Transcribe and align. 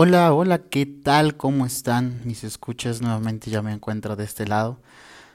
Hola, 0.00 0.32
hola, 0.32 0.58
¿qué 0.58 0.86
tal? 0.86 1.36
¿Cómo 1.36 1.66
están? 1.66 2.20
Mis 2.24 2.44
escuchas 2.44 3.02
nuevamente 3.02 3.50
ya 3.50 3.62
me 3.62 3.72
encuentro 3.72 4.14
de 4.14 4.22
este 4.22 4.46
lado. 4.46 4.80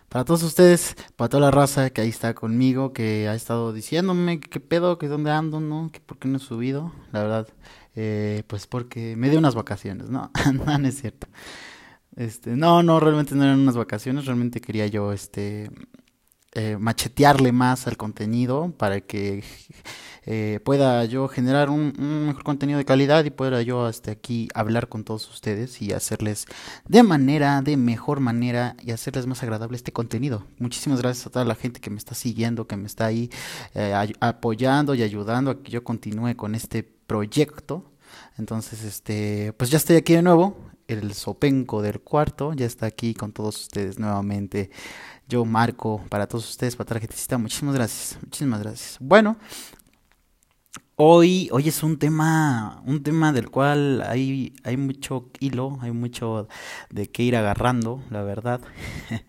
Para 0.08 0.24
todos 0.24 0.42
ustedes, 0.42 0.96
para 1.17 1.28
toda 1.28 1.42
la 1.42 1.51
raza 1.51 1.89
que 1.89 2.00
ahí 2.00 2.08
está 2.08 2.33
conmigo, 2.33 2.94
que 2.94 3.28
ha 3.28 3.35
estado 3.35 3.73
diciéndome 3.73 4.39
qué 4.39 4.62
pedo, 4.62 4.98
que 4.98 5.10
dónde 5.10 5.32
ando, 5.32 5.60
¿no? 5.60 5.91
Que 5.91 6.00
por 6.00 6.17
qué 6.17 6.30
no 6.30 6.37
he 6.37 6.39
subido, 6.39 6.94
la 7.12 7.23
verdad, 7.23 7.50
eh, 7.96 8.44
pues 8.48 8.66
porque 8.66 9.18
me 9.18 9.30
dio 9.30 9.39
unas 9.39 9.54
vacaciones, 9.54 10.10
¿no? 10.10 10.32
no, 10.54 10.77
no 10.77 10.88
es 10.88 10.98
cierto. 10.98 11.27
Este, 12.16 12.55
no, 12.55 12.84
no, 12.84 13.02
realmente 13.02 13.36
no 13.36 13.43
eran 13.43 13.59
unas 13.59 13.75
vacaciones, 13.75 14.27
realmente 14.27 14.61
quería 14.61 14.88
yo, 14.88 15.11
este, 15.11 15.71
eh, 16.56 16.78
machetearle 16.80 17.52
más 17.52 17.88
al 17.88 17.98
contenido 17.98 18.72
para 18.78 19.02
que 19.02 19.44
eh, 20.26 20.60
pueda 20.64 21.04
yo 21.06 21.28
generar 21.28 21.70
un, 21.70 21.94
mejor 22.28 22.44
contenido 22.44 22.78
de 22.78 22.86
calidad 22.86 23.26
y 23.26 23.32
pueda 23.32 23.62
yo 23.64 23.86
hasta 23.86 24.12
aquí 24.12 24.48
hablar 24.54 24.88
con 24.88 25.04
todos 25.04 25.28
ustedes 25.30 25.82
y 25.82 25.94
hacerles 25.94 26.46
de 26.88 27.04
manera, 27.04 27.61
de 27.61 27.75
mejor 27.75 28.20
manera 28.20 28.75
y 28.82 28.92
hacerles 28.92 29.25
más 29.25 29.42
agradable 29.44 29.75
este 29.75 29.92
contenido. 29.92 30.46
Muchísimas 30.60 31.02
gracias 31.02 31.28
a 31.28 31.32
toda 31.32 31.46
la 31.46 31.56
gente 31.56 31.82
que 31.82 31.89
me 31.89 31.97
está 31.97 32.16
siguiendo, 32.16 32.67
que 32.67 32.77
me 32.77 32.85
está 32.88 33.08
ahí 33.08 33.30
eh, 33.73 34.13
apoyando 34.20 34.95
y 34.95 35.03
ayudando 35.03 35.52
a 35.52 35.63
que 35.63 35.72
yo 35.72 35.83
continúe 35.83 36.35
con 36.35 36.55
este 36.55 36.83
proyecto. 36.83 37.91
Entonces, 38.38 38.83
este, 38.83 39.53
pues 39.53 39.72
ya 39.72 39.77
estoy 39.77 39.95
aquí 39.95 40.13
de 40.13 40.22
nuevo. 40.22 40.58
El 40.88 41.13
sopenco 41.13 41.81
del 41.81 42.02
cuarto 42.02 42.53
ya 42.53 42.66
está 42.66 42.85
aquí 42.85 43.13
con 43.13 43.31
todos 43.31 43.59
ustedes 43.59 43.99
nuevamente. 43.99 44.70
Yo 45.27 45.45
marco 45.45 46.01
para 46.09 46.27
todos 46.27 46.49
ustedes, 46.49 46.75
para 46.75 46.89
tarjetista. 46.89 47.37
Muchísimas 47.37 47.75
gracias. 47.75 48.17
Muchísimas 48.21 48.61
gracias. 48.61 48.97
Bueno, 48.99 49.37
Hoy, 50.95 51.49
hoy 51.51 51.67
es 51.69 51.81
un 51.81 51.97
tema, 51.97 52.83
un 52.85 53.01
tema 53.01 53.33
del 53.33 53.49
cual 53.49 54.03
hay, 54.07 54.53
hay 54.63 54.77
mucho 54.77 55.31
hilo, 55.39 55.79
hay 55.81 55.91
mucho 55.91 56.47
de 56.91 57.09
qué 57.09 57.23
ir 57.23 57.35
agarrando, 57.35 58.02
la 58.09 58.23
verdad. 58.23 58.61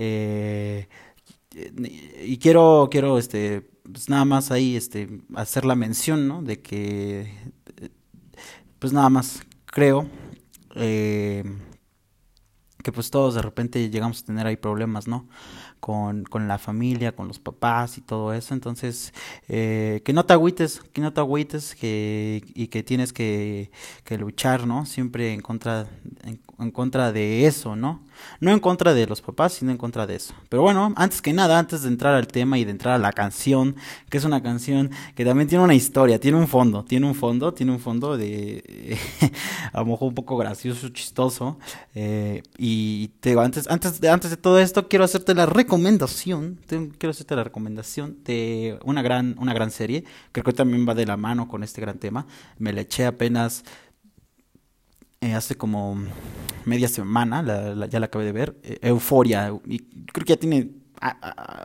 Eh, 0.00 0.86
y 2.22 2.38
quiero, 2.38 2.88
quiero, 2.88 3.18
este, 3.18 3.62
pues 3.82 4.08
nada 4.08 4.24
más 4.24 4.52
ahí, 4.52 4.76
este, 4.76 5.08
hacer 5.34 5.64
la 5.64 5.74
mención, 5.74 6.28
¿no? 6.28 6.40
De 6.40 6.60
que, 6.60 7.32
pues 8.78 8.92
nada 8.92 9.08
más 9.08 9.42
creo 9.64 10.08
eh, 10.76 11.42
que 12.88 12.92
pues 12.92 13.10
todos 13.10 13.34
de 13.34 13.42
repente 13.42 13.90
llegamos 13.90 14.22
a 14.22 14.24
tener 14.24 14.46
ahí 14.46 14.56
problemas, 14.56 15.06
¿no? 15.06 15.26
con, 15.78 16.24
con 16.24 16.48
la 16.48 16.56
familia, 16.56 17.14
con 17.14 17.28
los 17.28 17.38
papás 17.38 17.98
y 17.98 18.00
todo 18.00 18.32
eso. 18.32 18.54
Entonces, 18.54 19.12
eh, 19.46 20.00
que 20.06 20.14
no 20.14 20.24
te 20.24 20.32
agüites, 20.32 20.80
que 20.94 21.02
no 21.02 21.12
te 21.12 21.20
agüites 21.20 21.74
que, 21.74 22.42
y 22.54 22.68
que 22.68 22.82
tienes 22.82 23.12
que, 23.12 23.70
que 24.04 24.16
luchar, 24.16 24.66
¿no? 24.66 24.86
Siempre 24.86 25.34
en 25.34 25.42
contra, 25.42 25.86
en, 26.24 26.70
contra 26.70 27.12
de 27.12 27.46
eso, 27.46 27.76
¿no? 27.76 28.00
No 28.40 28.52
en 28.52 28.60
contra 28.60 28.94
de 28.94 29.06
los 29.06 29.20
papás, 29.20 29.54
sino 29.54 29.70
en 29.70 29.78
contra 29.78 30.06
de 30.06 30.16
eso. 30.16 30.34
Pero 30.48 30.62
bueno, 30.62 30.92
antes 30.96 31.22
que 31.22 31.32
nada, 31.32 31.58
antes 31.58 31.82
de 31.82 31.88
entrar 31.88 32.14
al 32.14 32.26
tema 32.26 32.58
y 32.58 32.64
de 32.64 32.70
entrar 32.70 32.94
a 32.94 32.98
la 32.98 33.12
canción, 33.12 33.76
que 34.10 34.18
es 34.18 34.24
una 34.24 34.42
canción 34.42 34.90
que 35.14 35.24
también 35.24 35.48
tiene 35.48 35.64
una 35.64 35.74
historia, 35.74 36.20
tiene 36.20 36.38
un 36.38 36.48
fondo, 36.48 36.84
tiene 36.84 37.06
un 37.06 37.14
fondo, 37.14 37.52
tiene 37.54 37.72
un 37.72 37.80
fondo 37.80 38.16
de 38.16 38.98
a 39.72 39.80
lo 39.80 39.86
mejor 39.86 40.08
un 40.08 40.14
poco 40.14 40.36
gracioso, 40.36 40.88
chistoso. 40.90 41.58
Eh, 41.94 42.42
y 42.56 43.08
te 43.20 43.30
digo, 43.30 43.40
antes, 43.40 43.68
antes, 43.68 44.00
de, 44.00 44.08
antes 44.08 44.30
de 44.30 44.36
todo 44.36 44.58
esto, 44.58 44.88
quiero 44.88 45.04
hacerte 45.04 45.34
la 45.34 45.46
recomendación, 45.46 46.58
quiero 46.66 47.10
hacerte 47.10 47.36
la 47.36 47.44
recomendación 47.44 48.16
de 48.24 48.78
una 48.84 49.02
gran, 49.02 49.36
una 49.38 49.54
gran 49.54 49.70
serie, 49.70 50.04
creo 50.32 50.44
que 50.44 50.52
también 50.52 50.88
va 50.88 50.94
de 50.94 51.06
la 51.06 51.16
mano 51.16 51.48
con 51.48 51.62
este 51.62 51.80
gran 51.80 51.98
tema. 51.98 52.26
Me 52.58 52.72
la 52.72 52.82
eché 52.82 53.06
apenas 53.06 53.64
eh, 55.20 55.34
hace 55.34 55.56
como 55.56 55.96
media 56.64 56.88
semana, 56.88 57.42
ya 57.88 57.98
la 58.00 58.06
acabé 58.06 58.24
de 58.24 58.32
ver, 58.32 58.56
eh, 58.62 58.78
Euforia, 58.82 59.52
y 59.66 59.78
creo 60.12 60.24
que 60.24 60.32
ya 60.34 60.36
tiene 60.36 60.70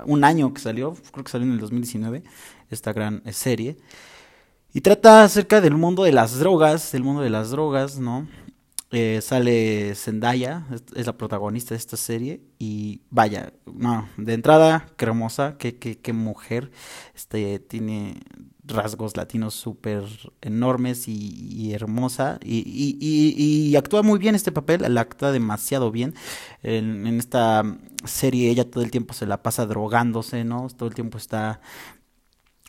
un 0.06 0.24
año 0.24 0.53
que 0.53 0.62
salió, 0.62 0.96
creo 1.12 1.24
que 1.24 1.31
salió 1.31 1.47
en 1.47 1.53
el 1.53 1.59
2019, 1.59 2.24
esta 2.69 2.94
gran 2.94 3.22
eh, 3.25 3.34
serie. 3.34 3.78
Y 4.74 4.81
trata 4.81 5.24
acerca 5.24 5.62
del 5.62 5.75
mundo 5.75 6.03
de 6.03 6.12
las 6.12 6.40
drogas, 6.40 6.92
del 6.92 7.03
mundo 7.03 7.22
de 7.22 7.30
las 7.30 7.52
drogas, 7.52 8.00
¿no? 8.00 8.28
Eh, 8.96 9.22
sale 9.22 9.96
Zendaya, 9.96 10.68
es, 10.96 11.08
la 11.08 11.18
protagonista 11.18 11.74
de 11.74 11.80
esta 11.80 11.98
serie. 11.98 12.44
Y 12.59 13.02
vaya, 13.09 13.52
no, 13.66 14.08
de 14.18 14.34
entrada, 14.34 14.86
qué 14.98 15.06
hermosa, 15.06 15.58
qué, 15.58 15.80
qué, 15.80 15.98
qué 15.98 16.14
mujer. 16.14 16.70
Este, 17.16 17.58
tiene 17.58 18.22
rasgos 18.66 19.18
latinos 19.18 19.56
súper 19.56 20.04
enormes 20.42 21.08
y, 21.08 21.74
hermosa. 21.74 22.38
Y, 22.44 22.64
y, 23.02 23.76
actúa 23.76 24.04
muy 24.04 24.20
bien 24.20 24.36
este 24.36 24.52
papel, 24.52 24.86
la 24.94 25.02
actúa 25.02 25.31
demasiado 25.31 25.92
bien. 25.92 26.14
En, 26.62 27.08
en, 27.08 27.18
esta 27.18 27.64
serie 28.06 28.52
ella 28.52 28.70
todo 28.70 28.84
el 28.84 28.92
tiempo 28.92 29.16
se 29.16 29.25
la 29.25 29.42
pasa 29.42 29.66
drogándose, 29.66 30.44
¿no? 30.44 30.68
Todo 30.70 30.88
el 30.88 30.94
tiempo 30.94 31.18
está 31.18 31.62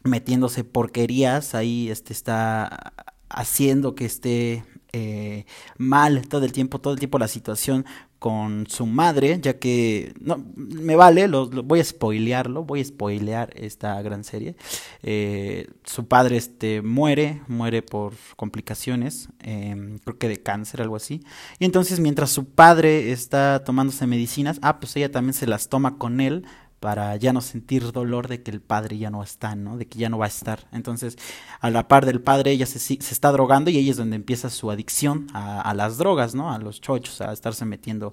metiéndose 0.05 0.65
porquerías, 0.65 1.55
ahí 1.55 1.91
este, 1.91 2.15
está 2.15 2.95
haciendo 3.29 3.95
que 3.95 4.07
esté 4.07 4.65
eh, 4.97 5.45
mal 5.77 6.29
todo 6.29 6.45
el 6.45 6.53
tiempo, 6.53 6.81
todo 6.81 6.93
el 6.93 7.01
tiempo 7.01 7.19
la 7.19 7.27
situación 7.27 7.85
con 8.21 8.69
su 8.69 8.87
madre, 8.87 9.41
ya 9.43 9.59
que 9.59 10.15
no 10.21 10.43
me 10.55 10.95
vale, 10.95 11.27
lo, 11.27 11.51
voy 11.51 11.81
a 11.81 11.85
spoilearlo, 11.85 12.63
voy 12.63 12.81
a 12.81 12.85
spoilear 12.85 13.51
esta 13.57 14.01
gran 14.03 14.23
serie. 14.23 14.55
Eh, 15.03 15.67
su 15.83 16.07
padre 16.07 16.37
este 16.37 16.81
muere, 16.81 17.43
muere 17.49 17.83
por 17.83 18.15
complicaciones, 18.37 19.31
em, 19.41 19.99
creo 19.99 20.17
que 20.17 20.29
de 20.29 20.43
cáncer, 20.43 20.81
algo 20.81 20.95
así. 20.95 21.23
Y 21.59 21.65
entonces 21.65 21.99
mientras 21.99 22.31
su 22.31 22.47
padre 22.47 23.11
está 23.11 23.65
tomándose 23.65 24.07
medicinas, 24.07 24.61
ah, 24.63 24.79
pues 24.79 24.95
ella 24.95 25.11
también 25.11 25.35
se 25.35 25.49
las 25.49 25.69
toma 25.69 25.99
con 25.99 26.21
él 26.21 26.47
para 26.85 27.17
ya 27.17 27.33
no 27.33 27.41
sentir 27.41 27.93
dolor 27.93 28.29
de 28.29 28.43
que 28.43 28.51
el 28.51 28.61
padre 28.61 28.99
ya 28.99 29.09
no 29.09 29.23
está, 29.23 29.57
¿no? 29.57 29.79
De 29.79 29.87
que 29.87 29.99
ya 29.99 30.11
no 30.11 30.19
va 30.19 30.27
a 30.27 30.29
estar. 30.29 30.69
Entonces, 30.71 31.17
a 31.61 31.71
la 31.71 31.89
par 31.89 32.05
del 32.05 32.21
padre, 32.21 32.51
ella 32.51 32.67
se, 32.67 32.79
se 32.79 32.95
está 32.99 33.33
drogando 33.33 33.71
y 33.71 33.79
ahí 33.79 33.89
es 33.89 33.97
donde 33.97 34.17
empieza 34.17 34.51
su 34.51 34.71
adicción 34.71 35.29
a, 35.33 35.73
las 35.73 35.97
drogas, 35.97 36.35
¿no? 36.35 36.53
A 36.53 36.59
los 36.59 36.83
chochos, 36.83 37.23
a 37.23 37.33
estarse 37.33 37.65
metiendo 37.65 38.13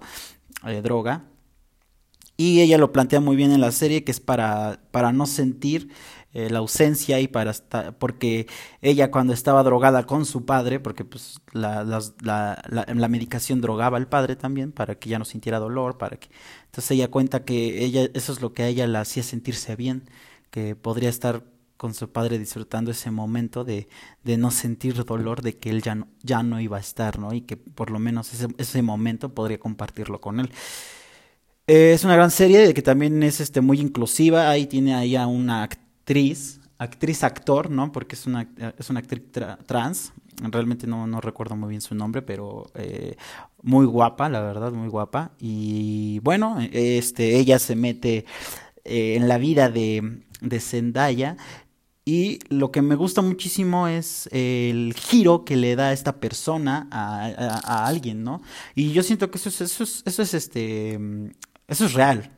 eh, 0.66 0.82
droga. 0.82 1.26
Y 2.38 2.62
ella 2.62 2.78
lo 2.78 2.94
plantea 2.94 3.20
muy 3.20 3.36
bien 3.36 3.52
en 3.52 3.60
la 3.60 3.74
serie, 3.74 4.06
que 4.06 4.12
es 4.12 4.22
para, 4.22 4.80
para 4.92 5.12
no 5.12 5.26
sentir 5.26 5.90
eh, 6.34 6.50
la 6.50 6.60
ausencia 6.60 7.20
y 7.20 7.28
para 7.28 7.52
estar, 7.52 7.98
porque 7.98 8.48
ella 8.82 9.12
cuando 9.12 9.34
estaba 9.34 9.64
drogada 9.64 10.06
con 10.06 10.26
su 10.26 10.46
padre, 10.46 10.80
porque 10.80 11.04
pues 11.04 11.42
la, 11.52 11.84
la, 11.84 12.02
la, 12.22 12.64
la, 12.88 13.08
medicación 13.10 13.60
drogaba 13.60 13.98
al 13.98 14.08
padre 14.08 14.38
también 14.38 14.72
para 14.72 14.96
que 14.96 15.10
ya 15.10 15.20
no 15.20 15.26
sintiera 15.26 15.60
dolor, 15.60 15.98
para 15.98 16.16
que 16.16 16.30
entonces 16.72 16.92
ella 16.92 17.10
cuenta 17.10 17.44
que 17.44 17.84
ella 17.84 18.10
eso 18.14 18.32
es 18.32 18.42
lo 18.42 18.54
que 18.54 18.64
a 18.64 18.68
ella 18.68 18.88
la 18.88 19.02
hacía 19.02 19.24
sentirse 19.24 19.76
bien, 19.76 20.04
que 20.52 20.76
podría 20.76 21.10
estar 21.10 21.44
con 21.76 21.94
su 21.94 22.10
padre 22.12 22.40
disfrutando 22.40 22.92
ese 22.92 23.12
momento 23.12 23.64
de, 23.66 23.90
de 24.24 24.38
no 24.38 24.52
sentir 24.52 25.04
dolor 25.04 25.42
de 25.42 25.58
que 25.58 25.70
él 25.70 25.82
ya 25.82 25.96
no, 25.96 26.08
ya 26.24 26.44
no 26.44 26.62
iba 26.62 26.78
a 26.78 26.80
estar, 26.80 27.20
¿no? 27.20 27.34
Y 27.34 27.42
que 27.42 27.58
por 27.58 27.92
lo 27.92 28.00
menos 28.00 28.34
ese, 28.34 28.48
ese 28.58 28.82
momento 28.84 29.34
podría 29.34 29.60
compartirlo 29.60 30.22
con 30.22 30.40
él. 30.40 30.50
Eh, 31.68 31.94
es 31.94 32.04
una 32.04 32.16
gran 32.16 32.32
serie 32.32 32.74
que 32.74 32.82
también 32.82 33.22
es 33.24 33.40
este, 33.42 33.62
muy 33.62 33.80
inclusiva. 33.82 34.50
Ahí 34.50 34.68
tiene 34.68 34.94
ahí 34.96 35.16
a 35.16 35.28
una 35.28 35.64
actriz, 35.64 36.60
actriz 36.78 37.24
actor, 37.24 37.70
¿no? 37.70 37.92
Porque 37.92 38.16
es 38.16 38.26
una, 38.26 38.50
es 38.78 38.90
una 38.90 39.00
actriz 39.00 39.24
trans. 39.66 40.14
Realmente 40.50 40.88
no, 40.88 41.08
no, 41.08 41.22
recuerdo 41.22 41.56
muy 41.56 41.70
bien 41.70 41.82
su 41.82 41.94
nombre, 41.94 42.22
pero 42.22 42.72
eh, 42.76 43.16
muy 43.62 43.86
guapa, 43.86 44.30
la 44.30 44.42
verdad, 44.42 44.72
muy 44.72 44.88
guapa. 44.88 45.32
Y 45.40 46.20
bueno, 46.20 46.58
este, 46.72 47.38
ella 47.38 47.60
se 47.60 47.76
mete 47.76 48.26
eh, 48.84 49.16
en 49.16 49.28
la 49.28 49.38
vida 49.38 49.70
de, 49.70 50.24
de 50.42 50.60
Zendaya. 50.60 51.38
Y 52.04 52.40
lo 52.50 52.72
que 52.72 52.82
me 52.82 52.96
gusta 52.96 53.22
muchísimo 53.22 53.88
es 53.88 54.28
el 54.32 54.96
giro 54.98 55.46
que 55.46 55.56
le 55.56 55.76
da 55.76 55.94
esta 55.94 56.20
persona 56.20 56.88
a, 56.92 57.28
a, 57.64 57.86
alguien, 57.86 58.24
¿no? 58.24 58.42
Y 58.74 58.92
yo 58.92 59.04
siento 59.04 59.30
que 59.30 59.38
eso 59.38 59.50
es, 59.50 59.62
eso 59.62 59.84
es, 59.84 60.02
eso 60.06 60.22
es 60.24 60.34
este, 60.34 61.00
eso 61.68 61.86
es 61.86 61.94
real. 61.94 62.32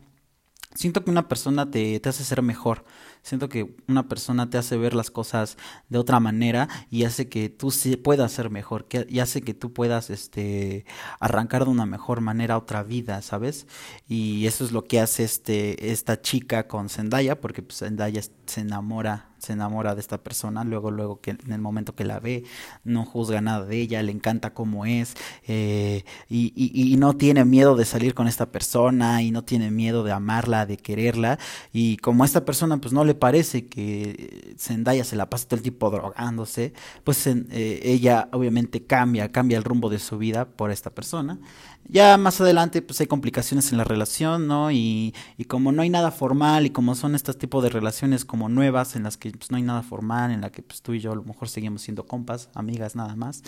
Siento 0.76 1.04
que 1.04 1.12
una 1.12 1.28
persona 1.28 1.70
te, 1.70 2.00
te 2.00 2.10
hace 2.10 2.24
ser 2.24 2.42
mejor. 2.42 2.84
Siento 3.24 3.48
que 3.48 3.74
una 3.88 4.10
persona 4.10 4.50
te 4.50 4.58
hace 4.58 4.76
ver 4.78 4.94
las 4.94 5.10
cosas 5.10 5.58
de 5.88 5.98
otra 5.98 6.20
manera 6.20 6.68
y 6.92 7.06
hace 7.06 7.30
que 7.30 7.50
tú 7.50 7.72
puedas 8.04 8.34
ser 8.34 8.50
mejor, 8.50 8.86
que, 8.86 9.08
y 9.10 9.20
hace 9.20 9.42
que 9.42 9.54
tú 9.54 9.72
puedas 9.72 10.10
este, 10.10 10.86
arrancar 11.22 11.64
de 11.64 11.72
una 11.72 11.86
mejor 11.86 12.20
manera 12.20 12.58
otra 12.58 12.84
vida, 12.84 13.22
¿sabes? 13.22 13.66
Y 14.10 14.46
eso 14.46 14.66
es 14.66 14.74
lo 14.74 14.84
que 14.84 15.00
hace 15.00 15.24
este, 15.24 15.92
esta 15.92 16.22
chica 16.22 16.68
con 16.68 16.90
Zendaya, 16.90 17.40
porque 17.40 17.64
pues, 17.64 17.80
Zendaya 17.80 18.22
se 18.46 18.62
enamora 18.62 19.34
se 19.44 19.54
enamora 19.54 19.94
de 19.94 20.00
esta 20.00 20.24
persona, 20.24 20.64
luego, 20.64 20.90
luego 20.90 21.20
que 21.20 21.32
en 21.32 21.52
el 21.52 21.60
momento 21.60 21.96
que 21.96 22.06
la 22.06 22.20
ve, 22.20 22.46
no 22.86 23.06
juzga 23.06 23.42
nada 23.42 23.66
de 23.66 23.78
ella, 23.78 24.02
le 24.02 24.14
encanta 24.14 24.54
cómo 24.54 24.86
es, 24.86 25.16
eh, 25.48 26.06
y, 26.30 26.54
y, 26.56 26.96
no 26.96 27.18
tiene 27.18 27.44
miedo 27.44 27.76
de 27.76 27.84
salir 27.84 28.14
con 28.14 28.28
esta 28.28 28.52
persona, 28.52 29.22
y 29.22 29.32
no 29.32 29.44
tiene 29.44 29.70
miedo 29.70 30.04
de 30.04 30.14
amarla, 30.14 30.66
de 30.66 30.78
quererla, 30.78 31.40
y 31.74 31.98
como 31.98 32.24
esta 32.24 32.46
persona 32.46 32.78
pues 32.78 32.94
no 32.94 33.04
le 33.04 33.13
parece 33.14 33.68
que 33.68 34.56
Zendaya 34.58 35.04
se 35.04 35.16
la 35.16 35.30
pasa 35.30 35.48
todo 35.48 35.58
el 35.58 35.64
tiempo 35.64 35.90
drogándose, 35.90 36.74
pues 37.04 37.26
eh, 37.28 37.80
ella 37.84 38.30
obviamente 38.32 38.86
cambia, 38.86 39.32
cambia 39.32 39.58
el 39.58 39.64
rumbo 39.64 39.90
de 39.90 40.00
su 40.00 40.18
vida 40.18 40.46
por 40.46 40.72
esta 40.72 40.90
persona. 40.90 41.40
Ya 41.86 42.18
más 42.18 42.40
adelante 42.40 42.82
pues 42.82 43.02
hay 43.02 43.08
complicaciones 43.08 43.72
en 43.72 43.78
la 43.78 43.84
relación, 43.84 44.48
¿no? 44.48 44.72
Y, 44.72 45.14
y 45.38 45.46
como 45.46 45.72
no 45.72 45.82
hay 45.82 45.90
nada 45.90 46.12
formal 46.12 46.66
y 46.66 46.70
como 46.70 46.96
son 46.96 47.14
estos 47.14 47.38
tipos 47.38 47.62
de 47.64 47.70
relaciones 47.70 48.24
como 48.26 48.48
nuevas 48.48 48.96
en 48.96 49.04
las 49.04 49.18
que 49.18 49.32
pues, 49.32 49.52
no 49.52 49.58
hay 49.58 49.64
nada 49.64 49.84
formal, 49.84 50.32
en 50.32 50.42
la 50.42 50.52
que 50.52 50.62
pues 50.62 50.82
tú 50.82 50.94
y 50.94 51.00
yo 51.00 51.12
a 51.12 51.16
lo 51.16 51.24
mejor 51.24 51.50
seguimos 51.50 51.82
siendo 51.82 52.06
compas, 52.06 52.50
amigas 52.54 52.96
nada 52.96 53.16
más, 53.16 53.44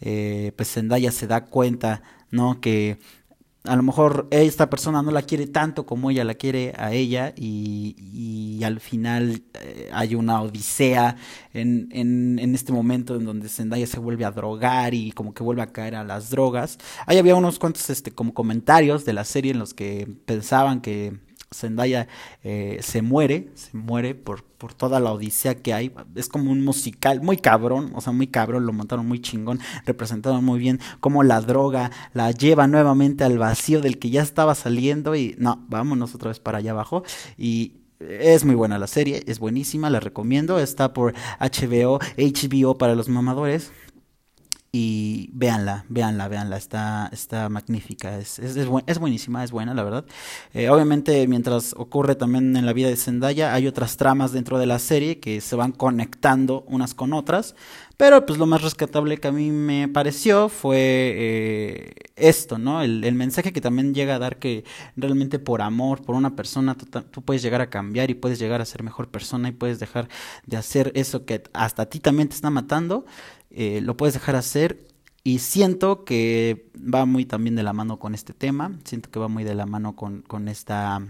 eh, 0.00 0.52
pues 0.56 0.72
Zendaya 0.72 1.12
se 1.12 1.26
da 1.26 1.44
cuenta, 1.44 2.02
¿no? 2.30 2.60
Que 2.60 2.98
a 3.66 3.76
lo 3.76 3.82
mejor 3.82 4.28
esta 4.30 4.70
persona 4.70 5.02
no 5.02 5.10
la 5.10 5.22
quiere 5.22 5.46
tanto 5.46 5.86
como 5.86 6.10
ella 6.10 6.24
la 6.24 6.34
quiere 6.34 6.72
a 6.76 6.92
ella 6.92 7.32
y, 7.36 7.96
y 7.98 8.64
al 8.64 8.80
final 8.80 9.42
eh, 9.60 9.88
hay 9.92 10.14
una 10.14 10.42
odisea 10.42 11.16
en, 11.52 11.88
en, 11.92 12.38
en, 12.38 12.54
este 12.54 12.72
momento 12.72 13.16
en 13.16 13.24
donde 13.24 13.48
Zendaya 13.48 13.86
se 13.86 13.98
vuelve 13.98 14.24
a 14.24 14.30
drogar 14.30 14.94
y 14.94 15.12
como 15.12 15.34
que 15.34 15.42
vuelve 15.42 15.62
a 15.62 15.72
caer 15.72 15.94
a 15.96 16.04
las 16.04 16.30
drogas. 16.30 16.78
Ahí 17.06 17.18
había 17.18 17.34
unos 17.34 17.58
cuantos 17.58 17.88
este, 17.90 18.12
como 18.12 18.34
comentarios 18.34 19.04
de 19.04 19.12
la 19.12 19.24
serie 19.24 19.52
en 19.52 19.58
los 19.58 19.74
que 19.74 20.08
pensaban 20.24 20.80
que 20.80 21.18
Zendaya 21.52 22.08
eh, 22.42 22.78
se 22.82 23.02
muere, 23.02 23.50
se 23.54 23.76
muere 23.76 24.14
por, 24.14 24.42
por 24.44 24.74
toda 24.74 25.00
la 25.00 25.12
odisea 25.12 25.54
que 25.54 25.72
hay. 25.72 25.92
Es 26.14 26.28
como 26.28 26.50
un 26.50 26.64
musical 26.64 27.22
muy 27.22 27.36
cabrón, 27.36 27.92
o 27.94 28.00
sea, 28.00 28.12
muy 28.12 28.26
cabrón, 28.26 28.66
lo 28.66 28.72
montaron 28.72 29.06
muy 29.06 29.20
chingón, 29.20 29.60
representaron 29.84 30.44
muy 30.44 30.58
bien 30.58 30.80
cómo 31.00 31.22
la 31.22 31.40
droga 31.40 31.90
la 32.14 32.30
lleva 32.32 32.66
nuevamente 32.66 33.24
al 33.24 33.38
vacío 33.38 33.80
del 33.80 33.98
que 33.98 34.10
ya 34.10 34.22
estaba 34.22 34.54
saliendo 34.54 35.14
y 35.14 35.36
no, 35.38 35.64
vámonos 35.68 36.14
otra 36.14 36.28
vez 36.28 36.40
para 36.40 36.58
allá 36.58 36.72
abajo. 36.72 37.04
Y 37.38 37.74
es 38.00 38.44
muy 38.44 38.54
buena 38.54 38.78
la 38.78 38.86
serie, 38.86 39.22
es 39.26 39.38
buenísima, 39.38 39.88
la 39.88 40.00
recomiendo. 40.00 40.58
Está 40.58 40.92
por 40.92 41.14
HBO, 41.40 41.98
HBO 42.18 42.76
para 42.76 42.94
los 42.94 43.08
mamadores 43.08 43.72
y 44.78 45.30
véanla, 45.32 45.86
véanla, 45.88 46.28
véanla, 46.28 46.58
está, 46.58 47.08
está 47.10 47.48
magnífica, 47.48 48.18
es, 48.18 48.38
es, 48.38 48.56
es, 48.58 48.98
buenísima, 48.98 49.42
es 49.42 49.50
buena, 49.50 49.72
la 49.72 49.82
verdad. 49.82 50.04
Eh, 50.52 50.68
obviamente, 50.68 51.26
mientras 51.28 51.72
ocurre 51.78 52.14
también 52.14 52.54
en 52.58 52.66
la 52.66 52.74
vida 52.74 52.88
de 52.88 52.96
Zendaya, 52.96 53.54
hay 53.54 53.66
otras 53.68 53.96
tramas 53.96 54.32
dentro 54.32 54.58
de 54.58 54.66
la 54.66 54.78
serie 54.78 55.18
que 55.18 55.40
se 55.40 55.56
van 55.56 55.72
conectando 55.72 56.62
unas 56.68 56.92
con 56.92 57.14
otras, 57.14 57.54
pero 57.96 58.26
pues 58.26 58.38
lo 58.38 58.44
más 58.44 58.60
rescatable 58.60 59.16
que 59.16 59.28
a 59.28 59.32
mí 59.32 59.50
me 59.50 59.88
pareció 59.88 60.50
fue 60.50 60.76
eh, 60.78 61.94
esto, 62.14 62.58
¿no? 62.58 62.82
El, 62.82 63.02
el, 63.02 63.14
mensaje 63.14 63.54
que 63.54 63.62
también 63.62 63.94
llega 63.94 64.16
a 64.16 64.18
dar 64.18 64.38
que 64.38 64.64
realmente 64.94 65.38
por 65.38 65.62
amor, 65.62 66.02
por 66.02 66.16
una 66.16 66.36
persona, 66.36 66.74
tú, 66.74 66.84
tú, 66.84 67.22
puedes 67.22 67.40
llegar 67.40 67.62
a 67.62 67.70
cambiar 67.70 68.10
y 68.10 68.14
puedes 68.14 68.38
llegar 68.38 68.60
a 68.60 68.66
ser 68.66 68.82
mejor 68.82 69.08
persona 69.08 69.48
y 69.48 69.52
puedes 69.52 69.78
dejar 69.78 70.08
de 70.44 70.58
hacer 70.58 70.92
eso 70.94 71.24
que 71.24 71.44
hasta 71.54 71.82
a 71.84 71.86
ti 71.86 71.98
también 71.98 72.28
te 72.28 72.34
está 72.34 72.50
matando 72.50 73.06
eh, 73.56 73.80
lo 73.80 73.96
puedes 73.96 74.14
dejar 74.14 74.36
hacer 74.36 74.86
y 75.24 75.38
siento 75.38 76.04
que 76.04 76.70
va 76.76 77.06
muy 77.06 77.24
también 77.24 77.56
de 77.56 77.62
la 77.62 77.72
mano 77.72 77.98
con 77.98 78.14
este 78.14 78.34
tema, 78.34 78.78
siento 78.84 79.10
que 79.10 79.18
va 79.18 79.28
muy 79.28 79.44
de 79.44 79.54
la 79.54 79.64
mano 79.64 79.96
con, 79.96 80.20
con 80.20 80.46
esta 80.46 81.00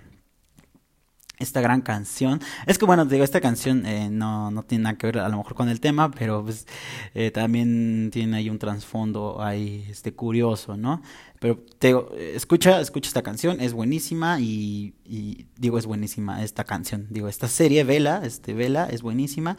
esta 1.39 1.61
gran 1.61 1.81
canción. 1.81 2.41
Es 2.67 2.79
que 2.79 2.85
bueno, 2.85 3.05
digo, 3.05 3.25
esta 3.25 3.41
canción 3.41 3.85
eh, 3.87 4.09
no, 4.11 4.51
no 4.51 4.63
tiene 4.63 4.85
nada 4.85 4.97
que 4.97 5.07
ver 5.07 5.19
a 5.19 5.29
lo 5.29 5.37
mejor 5.39 5.55
con 5.55 5.69
el 5.69 5.81
tema, 5.81 6.11
pero 6.11 6.43
pues 6.43 6.67
eh, 7.15 7.31
también 7.31 8.11
tiene 8.13 8.39
ahí 8.39 8.51
un 8.51 8.59
trasfondo 8.59 9.43
ahí 9.43 9.87
este 9.91 10.13
curioso, 10.15 10.77
¿no? 10.77 11.03
Pero 11.39 11.63
te 11.79 11.89
digo, 11.89 12.11
escucha, 12.17 12.81
escucha 12.81 13.09
esta 13.09 13.23
canción, 13.23 13.61
es 13.61 13.75
buenísima 13.75 14.41
y, 14.41 14.95
y, 15.05 15.47
digo, 15.57 15.79
es 15.79 15.87
buenísima 15.87 16.43
esta 16.43 16.65
canción. 16.65 17.07
Digo, 17.11 17.29
esta 17.29 17.49
serie, 17.49 17.85
Vela, 17.85 18.23
este 18.25 18.55
Vela, 18.55 18.89
es 18.91 19.03
buenísima 19.03 19.59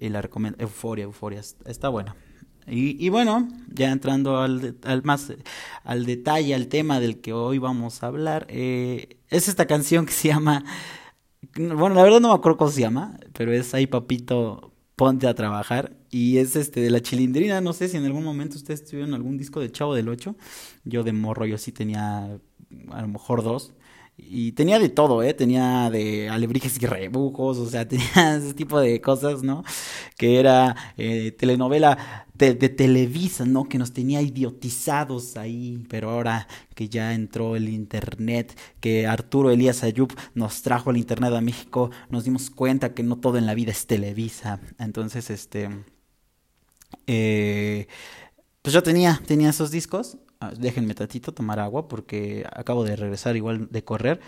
y 0.00 0.08
la 0.08 0.20
recomiendo. 0.20 0.58
Euforia, 0.60 1.04
Euforia, 1.04 1.40
está 1.66 1.88
buena. 1.88 2.16
Y, 2.66 3.08
bueno, 3.08 3.48
ya 3.72 3.90
entrando 3.90 4.40
al, 4.40 4.76
al, 4.84 5.02
más 5.02 5.32
al 5.82 6.06
detalle, 6.06 6.54
al 6.54 6.68
tema 6.68 7.00
del 7.00 7.20
que 7.20 7.32
hoy 7.32 7.58
vamos 7.58 8.02
a 8.02 8.06
hablar, 8.06 8.46
eh, 8.48 9.18
es 9.30 9.48
esta 9.48 9.66
canción 9.66 10.06
que 10.06 10.12
se 10.12 10.28
llama 10.28 10.64
bueno, 11.56 11.94
la 11.94 12.02
verdad 12.02 12.20
no 12.20 12.28
me 12.28 12.34
acuerdo 12.34 12.58
cómo 12.58 12.70
se 12.70 12.80
llama, 12.80 13.18
pero 13.32 13.52
es 13.52 13.74
ahí 13.74 13.86
papito, 13.86 14.72
ponte 14.96 15.26
a 15.26 15.34
trabajar. 15.34 15.96
Y 16.10 16.38
es 16.38 16.56
este 16.56 16.80
de 16.80 16.90
la 16.90 17.00
chilindrina, 17.00 17.60
no 17.60 17.72
sé 17.72 17.88
si 17.88 17.96
en 17.96 18.04
algún 18.04 18.24
momento 18.24 18.56
ustedes 18.56 18.84
tuvieron 18.84 19.14
algún 19.14 19.38
disco 19.38 19.60
de 19.60 19.72
Chavo 19.72 19.94
del 19.94 20.08
8. 20.08 20.36
Yo 20.84 21.02
de 21.02 21.12
morro, 21.12 21.46
yo 21.46 21.58
sí 21.58 21.72
tenía 21.72 22.38
a 22.90 23.02
lo 23.02 23.08
mejor 23.08 23.42
dos. 23.42 23.74
Y 24.16 24.52
tenía 24.52 24.78
de 24.78 24.88
todo, 24.88 25.22
¿eh? 25.22 25.34
Tenía 25.34 25.90
de 25.90 26.28
alebrijes 26.28 26.80
y 26.80 26.86
rebujos, 26.86 27.58
o 27.58 27.68
sea, 27.68 27.88
tenía 27.88 28.36
ese 28.36 28.54
tipo 28.54 28.78
de 28.80 29.00
cosas, 29.00 29.42
¿no? 29.42 29.64
Que 30.16 30.38
era 30.38 30.76
eh, 30.96 31.32
telenovela 31.32 32.26
de, 32.34 32.54
de, 32.54 32.68
Televisa, 32.68 33.44
¿no? 33.46 33.64
Que 33.68 33.78
nos 33.78 33.92
tenía 33.92 34.20
idiotizados 34.22 35.36
ahí, 35.36 35.84
pero 35.88 36.10
ahora 36.10 36.46
que 36.74 36.88
ya 36.88 37.14
entró 37.14 37.56
el 37.56 37.68
Internet, 37.68 38.58
que 38.80 39.06
Arturo 39.06 39.50
Elías 39.50 39.82
Ayub 39.82 40.12
nos 40.34 40.62
trajo 40.62 40.90
el 40.90 40.98
Internet 40.98 41.32
a 41.34 41.40
México, 41.40 41.90
nos 42.10 42.24
dimos 42.24 42.50
cuenta 42.50 42.94
que 42.94 43.02
no 43.02 43.18
todo 43.18 43.38
en 43.38 43.46
la 43.46 43.54
vida 43.54 43.72
es 43.72 43.86
Televisa. 43.86 44.60
Entonces, 44.78 45.30
este... 45.30 45.68
Eh, 47.06 47.88
pues 48.62 48.74
yo 48.74 48.82
tenía, 48.82 49.20
tenía 49.26 49.50
esos 49.50 49.70
discos 49.70 50.18
déjenme 50.50 50.94
tatito 50.94 51.32
tomar 51.32 51.60
agua 51.60 51.88
porque 51.88 52.44
acabo 52.52 52.84
de 52.84 52.96
regresar 52.96 53.36
igual 53.36 53.68
de 53.70 53.84
correr. 53.84 54.20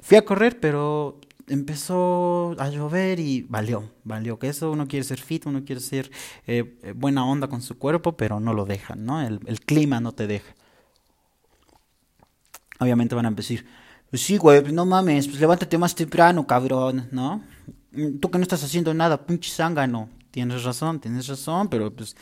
Fui 0.00 0.16
a 0.16 0.24
correr, 0.24 0.60
pero 0.60 1.20
empezó 1.48 2.54
a 2.58 2.68
llover 2.68 3.18
y 3.20 3.42
valió, 3.42 3.90
valió 4.04 4.38
que 4.38 4.48
eso 4.48 4.70
uno 4.70 4.86
quiere 4.86 5.04
ser 5.04 5.20
fit, 5.20 5.46
uno 5.46 5.64
quiere 5.64 5.80
ser 5.80 6.10
eh, 6.46 6.78
eh, 6.82 6.92
buena 6.94 7.24
onda 7.24 7.48
con 7.48 7.62
su 7.62 7.78
cuerpo, 7.78 8.16
pero 8.16 8.40
no 8.40 8.54
lo 8.54 8.64
dejan, 8.64 9.04
¿no? 9.04 9.20
El, 9.20 9.40
el, 9.46 9.60
clima 9.60 10.00
no 10.00 10.12
te 10.12 10.26
deja. 10.26 10.54
Obviamente 12.80 13.14
van 13.14 13.26
a 13.26 13.30
decir, 13.30 13.66
pues 14.10 14.22
sí, 14.22 14.36
güey, 14.36 14.60
pues 14.60 14.72
no 14.72 14.86
mames, 14.86 15.26
pues 15.26 15.40
levántate 15.40 15.76
más 15.78 15.94
temprano, 15.94 16.46
cabrón, 16.46 17.08
¿no? 17.10 17.42
Tú 18.20 18.30
que 18.30 18.38
no 18.38 18.42
estás 18.42 18.62
haciendo 18.62 18.94
nada, 18.94 19.26
pinche 19.26 19.50
zángano. 19.50 20.08
Tienes 20.30 20.62
razón, 20.62 21.00
tienes 21.00 21.26
razón, 21.26 21.68
pero 21.68 21.92
pues 21.92 22.14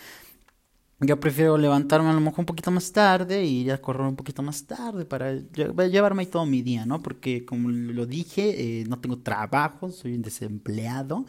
yo 1.00 1.20
prefiero 1.20 1.58
levantarme 1.58 2.08
a 2.08 2.14
lo 2.14 2.20
mejor 2.20 2.40
un 2.40 2.46
poquito 2.46 2.70
más 2.70 2.90
tarde 2.90 3.44
y 3.44 3.62
ir 3.62 3.72
a 3.72 3.78
correr 3.78 4.06
un 4.06 4.16
poquito 4.16 4.42
más 4.42 4.66
tarde 4.66 5.04
para 5.04 5.34
llevarme 5.34 6.22
ahí 6.22 6.26
todo 6.26 6.46
mi 6.46 6.62
día, 6.62 6.86
¿no? 6.86 7.02
Porque 7.02 7.44
como 7.44 7.68
lo 7.68 8.06
dije, 8.06 8.80
eh, 8.80 8.84
no 8.88 8.98
tengo 8.98 9.18
trabajo, 9.18 9.90
soy 9.90 10.14
un 10.14 10.22
desempleado 10.22 11.26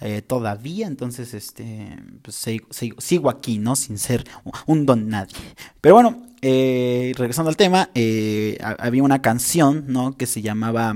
eh, 0.00 0.20
todavía, 0.20 0.86
entonces 0.86 1.32
este, 1.32 1.96
pues 2.20 2.44
sigo, 2.98 3.30
aquí, 3.30 3.58
¿no? 3.58 3.74
Sin 3.74 3.96
ser 3.96 4.24
un 4.66 4.84
don 4.84 5.08
nadie. 5.08 5.34
Pero 5.80 5.94
bueno, 5.94 6.26
eh, 6.42 7.12
regresando 7.16 7.48
al 7.48 7.56
tema, 7.56 7.90
eh, 7.94 8.58
había 8.60 9.02
una 9.02 9.22
canción, 9.22 9.84
¿no? 9.88 10.16
Que 10.16 10.26
se 10.26 10.42
llamaba 10.42 10.94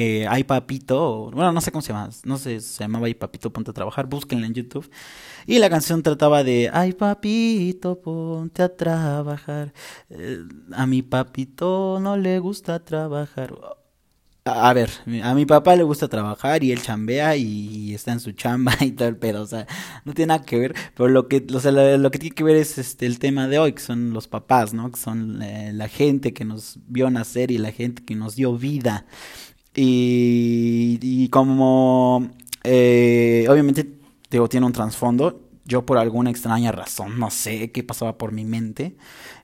eh, 0.00 0.26
Ay 0.28 0.44
Papito, 0.44 1.30
bueno, 1.30 1.52
no 1.52 1.60
sé 1.60 1.70
cómo 1.70 1.82
se 1.82 1.92
llama, 1.92 2.10
no 2.24 2.38
sé, 2.38 2.60
se 2.60 2.84
llamaba 2.84 3.06
Ay 3.06 3.14
Papito, 3.14 3.52
ponte 3.52 3.70
a 3.70 3.74
trabajar, 3.74 4.06
búsquenla 4.06 4.46
en 4.46 4.54
YouTube. 4.54 4.90
Y 5.46 5.58
la 5.58 5.70
canción 5.70 6.02
trataba 6.02 6.42
de 6.44 6.70
Ay 6.72 6.92
Papito, 6.92 8.00
ponte 8.00 8.62
a 8.62 8.74
trabajar. 8.76 9.72
Eh, 10.08 10.38
a 10.72 10.86
mi 10.86 11.02
papito 11.02 11.98
no 12.00 12.16
le 12.16 12.38
gusta 12.38 12.84
trabajar. 12.84 13.54
A 14.46 14.72
ver, 14.72 14.90
a 15.22 15.34
mi 15.34 15.44
papá 15.44 15.76
le 15.76 15.82
gusta 15.82 16.08
trabajar 16.08 16.64
y 16.64 16.72
él 16.72 16.80
chambea 16.80 17.36
y 17.36 17.92
está 17.94 18.12
en 18.12 18.20
su 18.20 18.32
chamba 18.32 18.74
y 18.80 18.92
todo 18.92 19.08
el 19.08 19.16
pedo, 19.16 19.42
o 19.42 19.46
sea, 19.46 19.66
no 20.06 20.14
tiene 20.14 20.28
nada 20.28 20.44
que 20.44 20.58
ver, 20.58 20.74
pero 20.94 21.08
lo 21.10 21.28
que, 21.28 21.44
lo, 21.46 22.10
que 22.10 22.18
tiene 22.18 22.34
que 22.34 22.42
ver 22.42 22.56
es 22.56 22.78
este 22.78 23.04
el 23.04 23.18
tema 23.18 23.48
de 23.48 23.58
hoy, 23.58 23.74
que 23.74 23.82
son 23.82 24.14
los 24.14 24.28
papás, 24.28 24.72
¿no? 24.72 24.90
Que 24.90 24.98
son 24.98 25.42
eh, 25.42 25.72
la 25.74 25.88
gente 25.88 26.32
que 26.32 26.46
nos 26.46 26.78
vio 26.88 27.10
nacer 27.10 27.50
y 27.50 27.58
la 27.58 27.70
gente 27.70 28.02
que 28.02 28.14
nos 28.14 28.34
dio 28.34 28.56
vida. 28.56 29.04
Y, 29.82 31.28
como 31.28 32.28
eh, 32.64 33.46
obviamente 33.48 34.00
digo, 34.30 34.48
tiene 34.48 34.66
un 34.66 34.72
trasfondo, 34.72 35.48
yo 35.64 35.86
por 35.86 35.98
alguna 35.98 36.30
extraña 36.30 36.72
razón, 36.72 37.18
no 37.18 37.30
sé 37.30 37.70
qué 37.72 37.82
pasaba 37.82 38.18
por 38.18 38.32
mi 38.32 38.44
mente, 38.44 38.96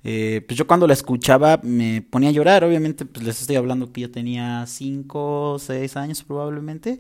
eh, 0.05 0.45
pues 0.47 0.59
yo 0.59 0.66
cuando 0.66 0.87
la 0.87 0.93
escuchaba 0.93 1.61
me 1.62 2.02
ponía 2.02 2.28
a 2.28 2.33
llorar, 2.33 2.64
obviamente 2.64 3.05
pues 3.05 3.25
les 3.25 3.40
estoy 3.40 3.57
hablando 3.57 3.93
que 3.93 4.02
yo 4.02 4.11
tenía 4.11 4.64
5 4.66 5.52
o 5.52 5.59
6 5.59 5.97
años 5.97 6.23
probablemente, 6.23 6.99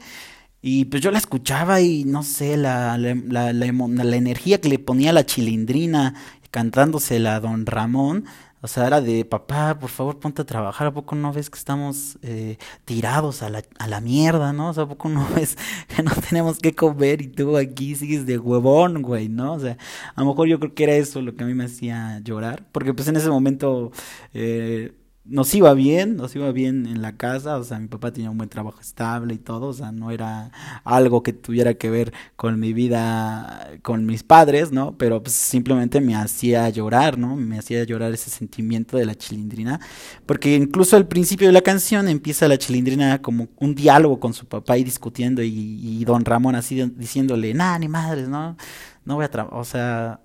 y 0.62 0.86
pues 0.86 1.02
yo 1.02 1.10
la 1.10 1.18
escuchaba 1.18 1.80
y 1.80 2.04
no 2.04 2.22
sé, 2.22 2.56
la, 2.56 2.98
la, 2.98 3.14
la, 3.14 3.52
la, 3.52 4.16
energía 4.16 4.60
que 4.60 4.68
le 4.68 4.78
ponía 4.78 5.12
la 5.12 5.26
chilindrina 5.26 6.14
cantándosela 6.50 7.36
a 7.36 7.40
don 7.40 7.66
Ramón, 7.66 8.24
o 8.66 8.68
sea, 8.68 8.88
era 8.88 9.00
de, 9.00 9.24
papá, 9.24 9.78
por 9.78 9.90
favor, 9.90 10.18
ponte 10.18 10.42
a 10.42 10.44
trabajar. 10.44 10.88
¿A 10.88 10.92
poco 10.92 11.14
no 11.14 11.32
ves 11.32 11.50
que 11.50 11.56
estamos 11.56 12.18
eh, 12.22 12.58
tirados 12.84 13.44
a 13.44 13.48
la, 13.48 13.62
a 13.78 13.86
la 13.86 14.00
mierda, 14.00 14.52
no? 14.52 14.70
O 14.70 14.74
sea, 14.74 14.82
¿a 14.82 14.88
poco 14.88 15.08
no 15.08 15.24
ves 15.36 15.56
que 15.86 16.02
no 16.02 16.10
tenemos 16.28 16.58
que 16.58 16.74
comer 16.74 17.22
y 17.22 17.28
tú 17.28 17.56
aquí 17.56 17.94
sigues 17.94 18.26
de 18.26 18.38
huevón, 18.38 19.02
güey, 19.02 19.28
¿no? 19.28 19.52
O 19.52 19.60
sea, 19.60 19.78
a 20.16 20.20
lo 20.20 20.26
mejor 20.26 20.48
yo 20.48 20.58
creo 20.58 20.74
que 20.74 20.82
era 20.82 20.94
eso 20.96 21.22
lo 21.22 21.36
que 21.36 21.44
a 21.44 21.46
mí 21.46 21.54
me 21.54 21.66
hacía 21.66 22.18
llorar. 22.24 22.66
Porque 22.72 22.92
pues 22.92 23.06
en 23.06 23.14
ese 23.14 23.30
momento... 23.30 23.92
Eh, 24.34 24.92
nos 25.28 25.54
iba 25.54 25.74
bien, 25.74 26.16
nos 26.16 26.34
iba 26.36 26.52
bien 26.52 26.86
en 26.86 27.02
la 27.02 27.16
casa, 27.16 27.56
o 27.58 27.64
sea, 27.64 27.78
mi 27.78 27.88
papá 27.88 28.12
tenía 28.12 28.30
un 28.30 28.38
buen 28.38 28.48
trabajo 28.48 28.80
estable 28.80 29.34
y 29.34 29.38
todo, 29.38 29.68
o 29.68 29.72
sea, 29.72 29.92
no 29.92 30.10
era 30.10 30.52
algo 30.84 31.22
que 31.22 31.32
tuviera 31.32 31.74
que 31.74 31.90
ver 31.90 32.12
con 32.36 32.60
mi 32.60 32.72
vida, 32.72 33.70
con 33.82 34.06
mis 34.06 34.22
padres, 34.22 34.72
¿no? 34.72 34.96
Pero 34.96 35.22
pues 35.22 35.34
simplemente 35.34 36.00
me 36.00 36.14
hacía 36.14 36.68
llorar, 36.70 37.18
¿no? 37.18 37.36
Me 37.36 37.58
hacía 37.58 37.82
llorar 37.84 38.12
ese 38.12 38.30
sentimiento 38.30 38.96
de 38.96 39.06
la 39.06 39.14
chilindrina, 39.14 39.80
porque 40.26 40.54
incluso 40.54 40.96
al 40.96 41.08
principio 41.08 41.46
de 41.48 41.52
la 41.52 41.62
canción 41.62 42.08
empieza 42.08 42.48
la 42.48 42.58
chilindrina 42.58 43.20
como 43.22 43.48
un 43.56 43.74
diálogo 43.74 44.20
con 44.20 44.32
su 44.34 44.46
papá 44.46 44.78
y 44.78 44.84
discutiendo 44.84 45.42
y, 45.42 45.50
y 45.50 46.04
don 46.04 46.24
Ramón 46.24 46.54
así 46.54 46.80
diciéndole, 46.96 47.54
nada, 47.54 47.78
ni 47.78 47.88
madres, 47.88 48.28
¿no? 48.28 48.56
No 49.04 49.16
voy 49.16 49.24
a 49.24 49.30
trabajar, 49.30 49.58
o 49.58 49.64
sea, 49.64 50.20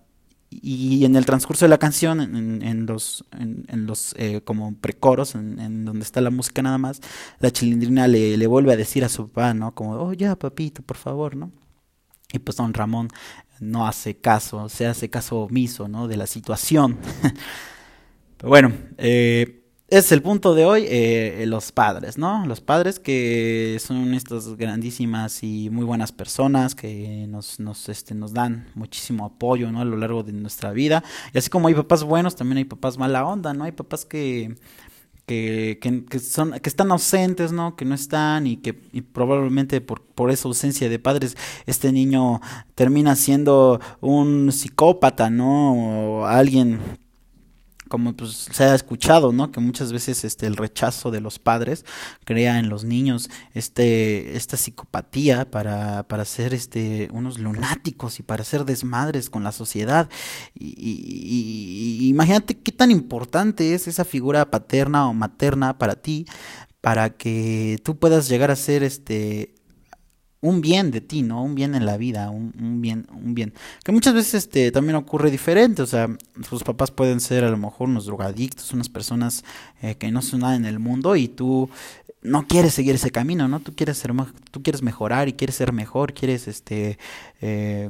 y 0.52 1.06
en 1.06 1.16
el 1.16 1.26
transcurso 1.26 1.64
de 1.64 1.70
la 1.70 1.78
canción, 1.78 2.20
en, 2.20 2.62
en 2.62 2.86
los, 2.86 3.24
en, 3.32 3.86
los 3.86 4.14
eh, 4.18 4.42
como 4.44 4.76
precoros, 4.76 5.36
en, 5.36 5.60
en, 5.60 5.86
donde 5.86 6.04
está 6.04 6.20
la 6.20 6.30
música 6.30 6.62
nada 6.62 6.78
más, 6.78 7.00
la 7.40 7.52
chilindrina 7.52 8.08
le, 8.08 8.36
le 8.38 8.48
vuelve 8.48 8.74
a 8.74 8.76
decir 8.76 9.06
a 9.06 9.10
su 9.10 9.30
papá, 9.30 9.54
¿no? 9.54 9.74
Como, 9.74 9.94
oh, 9.94 10.14
ya, 10.14 10.36
papito, 10.36 10.82
por 10.82 10.98
favor, 10.98 11.38
¿no? 11.38 11.52
Y 12.34 12.40
pues 12.40 12.58
don 12.58 12.74
Ramón 12.74 13.08
no 13.62 13.88
hace 13.88 14.18
caso, 14.18 14.68
se 14.68 14.88
hace 14.88 15.10
caso 15.10 15.38
omiso, 15.44 15.88
¿no? 15.88 16.10
De 16.10 16.18
la 16.18 16.28
situación. 16.28 16.98
Pero 18.38 18.50
bueno, 18.50 18.74
eh, 18.98 19.61
es 19.92 20.14
el 20.14 20.22
punto 20.22 20.56
de 20.56 20.64
hoy, 20.64 20.86
eh, 20.88 21.44
los 21.48 21.74
padres, 21.74 22.18
¿no? 22.18 22.46
Los 22.48 22.62
padres 22.62 22.98
que 22.98 23.78
son 23.86 24.14
estas 24.14 24.56
grandísimas 24.56 25.44
y 25.44 25.70
muy 25.70 25.84
buenas 25.84 26.14
personas 26.14 26.76
que 26.76 27.28
nos, 27.28 27.60
nos, 27.60 27.90
este, 27.90 28.16
nos 28.16 28.32
dan 28.32 28.70
muchísimo 28.74 29.26
apoyo, 29.26 29.70
¿no? 29.70 29.82
A 29.82 29.86
lo 29.86 29.98
largo 29.98 30.24
de 30.24 30.32
nuestra 30.32 30.72
vida. 30.72 31.04
Y 31.34 31.38
así 31.38 31.50
como 31.50 31.68
hay 31.68 31.76
papás 31.76 32.06
buenos, 32.06 32.38
también 32.38 32.60
hay 32.60 32.64
papás 32.64 32.98
mala 32.98 33.26
onda, 33.26 33.54
¿no? 33.54 33.66
Hay 33.66 33.74
papás 33.74 34.06
que, 34.06 34.56
que, 35.26 35.78
que, 36.10 36.20
son, 36.20 36.52
que 36.54 36.70
están 36.70 36.90
ausentes, 36.90 37.52
¿no? 37.52 37.76
Que 37.76 37.84
no 37.84 37.94
están 37.94 38.48
y 38.48 38.56
que 38.56 38.82
y 38.94 39.02
probablemente 39.02 39.82
por, 39.82 40.04
por 40.04 40.32
esa 40.32 40.48
ausencia 40.48 40.88
de 40.88 41.00
padres 41.00 41.36
este 41.66 41.92
niño 41.92 42.40
termina 42.76 43.18
siendo 43.18 43.82
un 44.00 44.54
psicópata, 44.54 45.30
¿no? 45.30 46.22
O 46.22 46.26
alguien 46.28 46.80
como 47.92 48.14
pues 48.14 48.48
se 48.50 48.64
ha 48.64 48.74
escuchado, 48.74 49.34
¿no? 49.34 49.52
Que 49.52 49.60
muchas 49.60 49.92
veces 49.92 50.24
este 50.24 50.48
el 50.48 50.56
rechazo 50.56 51.12
de 51.12 51.20
los 51.20 51.40
padres 51.40 51.86
crea 52.24 52.58
en 52.58 52.70
los 52.70 52.86
niños 52.86 53.30
este 53.54 54.38
esta 54.38 54.56
psicopatía 54.56 55.52
para 55.52 56.04
para 56.08 56.24
ser 56.24 56.54
este 56.54 57.10
unos 57.12 57.38
lunáticos 57.38 58.20
y 58.20 58.24
para 58.24 58.46
ser 58.46 58.64
desmadres 58.64 59.30
con 59.30 59.44
la 59.44 59.52
sociedad 59.52 60.10
y, 60.56 62.08
imagínate 62.08 62.58
qué 62.58 62.72
tan 62.72 62.92
importante 62.92 63.74
es 63.74 63.90
esa 63.90 64.06
figura 64.06 64.50
paterna 64.50 65.10
o 65.10 65.14
materna 65.14 65.78
para 65.78 65.96
ti 65.96 66.26
para 66.80 67.10
que 67.10 67.78
tú 67.84 68.00
puedas 68.00 68.30
llegar 68.30 68.52
a 68.52 68.56
ser 68.56 68.84
este 68.84 69.54
un 70.42 70.62
bien 70.62 70.92
de 70.92 71.02
ti, 71.02 71.22
¿no? 71.22 71.44
Un 71.44 71.56
bien 71.56 71.76
en 71.76 71.86
la 71.86 71.98
vida, 71.98 72.30
un, 72.30 72.82
bien, 72.82 73.08
un 73.14 73.36
bien. 73.36 73.54
Que 73.84 73.92
muchas 73.92 74.14
veces 74.14 74.34
este, 74.34 74.72
también 74.72 74.96
ocurre 74.96 75.32
diferente, 75.32 75.82
o 75.84 75.86
sea, 75.86 76.10
tus 76.50 76.64
papás 76.64 76.92
pueden 76.92 77.20
ser 77.20 77.44
a 77.44 77.50
lo 77.50 77.58
mejor 77.58 77.90
unos 77.90 78.06
drogadictos, 78.06 78.74
unas 78.74 78.90
personas 78.90 79.44
eh, 79.82 79.96
que 79.96 80.12
no 80.12 80.22
son 80.22 80.42
nada 80.42 80.56
en 80.56 80.66
el 80.66 80.80
mundo 80.80 81.16
y 81.16 81.28
tú 81.28 81.70
no 82.24 82.48
quieres 82.48 82.74
seguir 82.74 82.96
ese 82.96 83.12
camino, 83.12 83.48
¿no? 83.48 83.60
Tú 83.60 83.76
quieres 83.76 83.98
ser, 83.98 84.14
tú 84.52 84.64
quieres 84.64 84.82
mejorar 84.82 85.28
y 85.28 85.34
quieres 85.34 85.56
ser 85.56 85.74
mejor, 85.74 86.14
quieres 86.14 86.48
este 86.48 86.98
eh, 87.40 87.90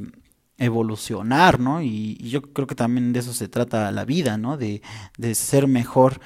evolucionar, 0.57 1.59
¿no? 1.59 1.81
Y, 1.81 2.17
y, 2.19 2.29
yo 2.29 2.41
creo 2.41 2.67
que 2.67 2.75
también 2.75 3.13
de 3.13 3.19
eso 3.19 3.33
se 3.33 3.47
trata 3.47 3.91
la 3.91 4.05
vida, 4.05 4.37
¿no? 4.37 4.57
De, 4.57 4.81
de 5.17 5.35
ser 5.35 5.67
mejor 5.67 6.19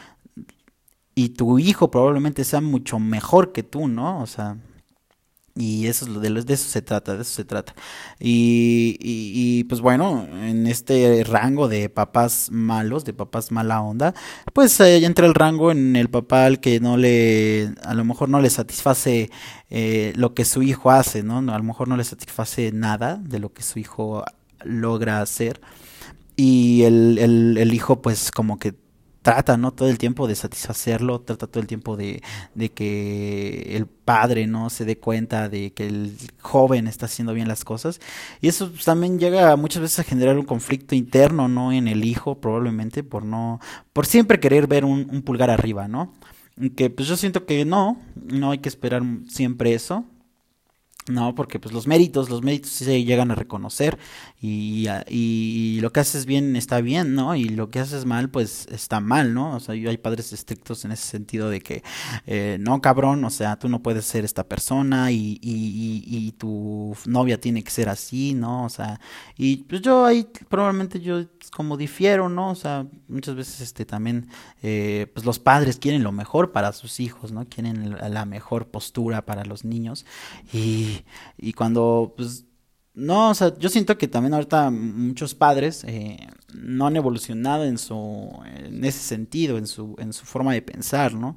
y 1.16 1.30
tu 1.30 1.58
hijo 1.58 1.90
probablemente 1.90 2.44
sea 2.44 2.62
mucho 2.62 3.00
mejor 3.00 3.54
que 3.54 3.64
tú, 3.64 3.88
¿no? 3.88 4.22
O 4.22 4.28
sea, 4.28 4.58
y 5.58 5.88
eso 5.88 6.06
es 6.06 6.22
de, 6.22 6.30
de 6.44 6.54
eso 6.54 6.70
se 6.70 6.82
trata, 6.82 7.16
de 7.16 7.22
eso 7.22 7.32
se 7.34 7.46
trata. 7.46 7.74
Y, 8.20 8.98
y, 9.00 9.64
pues 9.66 9.80
bueno, 9.80 10.28
en 10.44 10.68
este 10.68 11.24
rango 11.24 11.70
de 11.70 11.88
papás 11.90 12.50
malos, 12.52 13.06
de 13.06 13.14
papás 13.14 13.52
mala 13.54 13.82
onda, 13.82 14.14
pues 14.54 14.78
eh, 14.82 15.06
entra 15.06 15.26
el 15.26 15.34
rango 15.34 15.72
en 15.72 15.96
el 15.96 16.10
papá 16.10 16.46
al 16.46 16.60
que 16.60 16.82
no 16.82 16.98
le, 16.98 17.74
a 17.84 17.94
lo 17.94 18.04
mejor 18.04 18.28
no 18.28 18.42
le 18.42 18.50
satisface 18.50 19.30
eh, 19.70 20.12
lo 20.18 20.34
que 20.34 20.44
su 20.44 20.62
hijo 20.62 20.92
hace, 20.92 21.24
¿no? 21.24 21.38
A 21.38 21.58
lo 21.58 21.64
mejor 21.64 21.88
no 21.88 21.96
le 21.96 22.04
satisface 22.04 22.72
nada 22.74 23.16
de 23.24 23.40
lo 23.40 23.54
que 23.54 23.64
su 23.64 23.80
hijo 23.80 24.26
logra 24.64 25.22
hacer. 25.22 25.62
Y 26.36 26.84
el, 26.84 27.18
el, 27.18 27.58
el 27.58 27.74
hijo 27.74 28.02
pues 28.02 28.30
como 28.32 28.60
que 28.60 28.76
trata, 29.26 29.58
¿no? 29.58 29.74
Todo 29.74 29.90
el 29.90 29.98
tiempo 29.98 30.28
de 30.28 30.36
satisfacerlo, 30.36 31.20
trata 31.20 31.48
todo 31.48 31.60
el 31.60 31.66
tiempo 31.66 31.98
de, 31.98 32.22
de, 32.54 32.70
que 32.72 33.76
el 33.76 33.88
padre, 33.88 34.46
¿no? 34.46 34.70
Se 34.70 34.86
dé 34.86 35.00
cuenta 35.00 35.50
de 35.50 35.74
que 35.74 35.88
el 35.88 36.16
joven 36.42 36.86
está 36.88 37.08
haciendo 37.08 37.34
bien 37.34 37.48
las 37.48 37.66
cosas. 37.66 38.00
Y 38.40 38.50
eso 38.50 38.70
pues, 38.70 38.86
también 38.86 39.18
llega 39.18 39.56
muchas 39.56 39.82
veces 39.82 39.98
a 39.98 40.04
generar 40.04 40.38
un 40.38 40.46
conflicto 40.46 40.94
interno, 40.94 41.48
¿no? 41.48 41.72
En 41.72 41.88
el 41.88 42.06
hijo, 42.06 42.40
probablemente, 42.40 43.02
por 43.04 43.26
no, 43.26 43.60
por 43.94 44.06
siempre 44.06 44.40
querer 44.40 44.68
ver 44.68 44.86
un, 44.86 45.10
un 45.12 45.24
pulgar 45.24 45.50
arriba, 45.50 45.88
¿no? 45.88 46.14
Que 46.76 46.92
pues 46.92 47.08
yo 47.08 47.18
siento 47.18 47.48
que 47.48 47.66
no, 47.66 48.00
no 48.14 48.52
hay 48.52 48.60
que 48.60 48.70
esperar 48.70 49.02
siempre 49.28 49.74
eso. 49.74 50.06
No, 51.08 51.36
porque 51.36 51.60
pues 51.60 51.72
los 51.72 51.86
méritos, 51.86 52.32
los 52.32 52.42
méritos 52.42 52.72
se 52.72 53.04
llegan 53.04 53.30
a 53.30 53.36
reconocer 53.36 54.00
y, 54.42 54.88
y, 55.08 55.80
lo 55.80 55.92
que 55.94 56.00
haces 56.00 56.26
bien 56.26 56.56
está 56.56 56.82
bien, 56.82 57.14
¿no? 57.14 57.36
Y 57.36 57.50
lo 57.50 57.70
que 57.70 57.80
haces 57.80 58.06
mal, 58.06 58.32
pues 58.32 58.66
está 58.72 59.00
mal, 59.02 59.36
¿no? 59.36 59.56
O 59.56 59.60
sea, 59.60 59.76
hay 59.76 59.98
padres 59.98 60.34
estrictos 60.34 60.84
en 60.84 60.92
ese 60.92 61.08
sentido 61.08 61.52
de 61.52 61.62
que, 61.62 61.84
eh, 62.26 62.58
no, 62.60 62.82
cabrón, 62.82 63.24
o 63.24 63.30
sea, 63.30 63.56
tú 63.60 63.70
no 63.70 63.84
puedes 63.84 64.04
ser 64.06 64.26
esta 64.26 64.46
persona 64.48 65.12
y, 65.12 65.38
y, 65.44 66.04
y, 66.08 66.32
tu 66.32 66.96
novia 67.06 67.40
tiene 67.40 67.64
que 67.64 67.70
ser 67.70 67.88
así, 67.88 68.34
¿no? 68.34 68.66
O 68.66 68.70
sea, 68.70 69.00
y 69.38 69.58
pues 69.58 69.82
yo 69.82 70.06
ahí 70.06 70.28
probablemente 70.50 71.00
yo 71.00 71.24
como 71.52 71.78
difiero, 71.78 72.30
¿no? 72.30 72.52
O 72.52 72.56
sea, 72.56 72.88
muchas 73.08 73.36
veces 73.36 73.62
este 73.62 73.86
también, 73.86 74.28
eh, 74.64 75.08
pues 75.14 75.26
los 75.26 75.40
padres 75.40 75.78
quieren 75.78 76.04
lo 76.04 76.12
mejor 76.12 76.52
para 76.52 76.72
sus 76.74 77.00
hijos, 77.00 77.32
¿no? 77.32 77.46
Quieren 77.46 77.98
la 78.14 78.26
mejor 78.26 78.68
postura 78.68 79.26
para 79.26 79.46
los 79.46 79.66
niños 79.66 80.06
y 80.54 80.86
y, 81.38 81.54
cuando, 81.54 82.14
pues, 82.16 82.46
no, 82.94 83.30
o 83.30 83.34
sea, 83.34 83.58
yo 83.58 83.70
siento 83.70 83.98
que 83.98 84.08
también 84.08 84.34
ahorita 84.34 84.70
muchos 84.72 85.36
padres 85.36 85.84
eh, 85.86 86.18
no 86.54 86.88
han 86.88 86.96
evolucionado 86.96 87.66
en 87.66 87.78
su, 87.78 88.32
en 88.46 88.84
ese 88.86 89.00
sentido, 89.00 89.58
en 89.58 89.68
su, 89.68 89.96
en 90.00 90.14
su 90.14 90.26
forma 90.26 90.54
de 90.54 90.62
pensar, 90.62 91.14
¿no? 91.14 91.36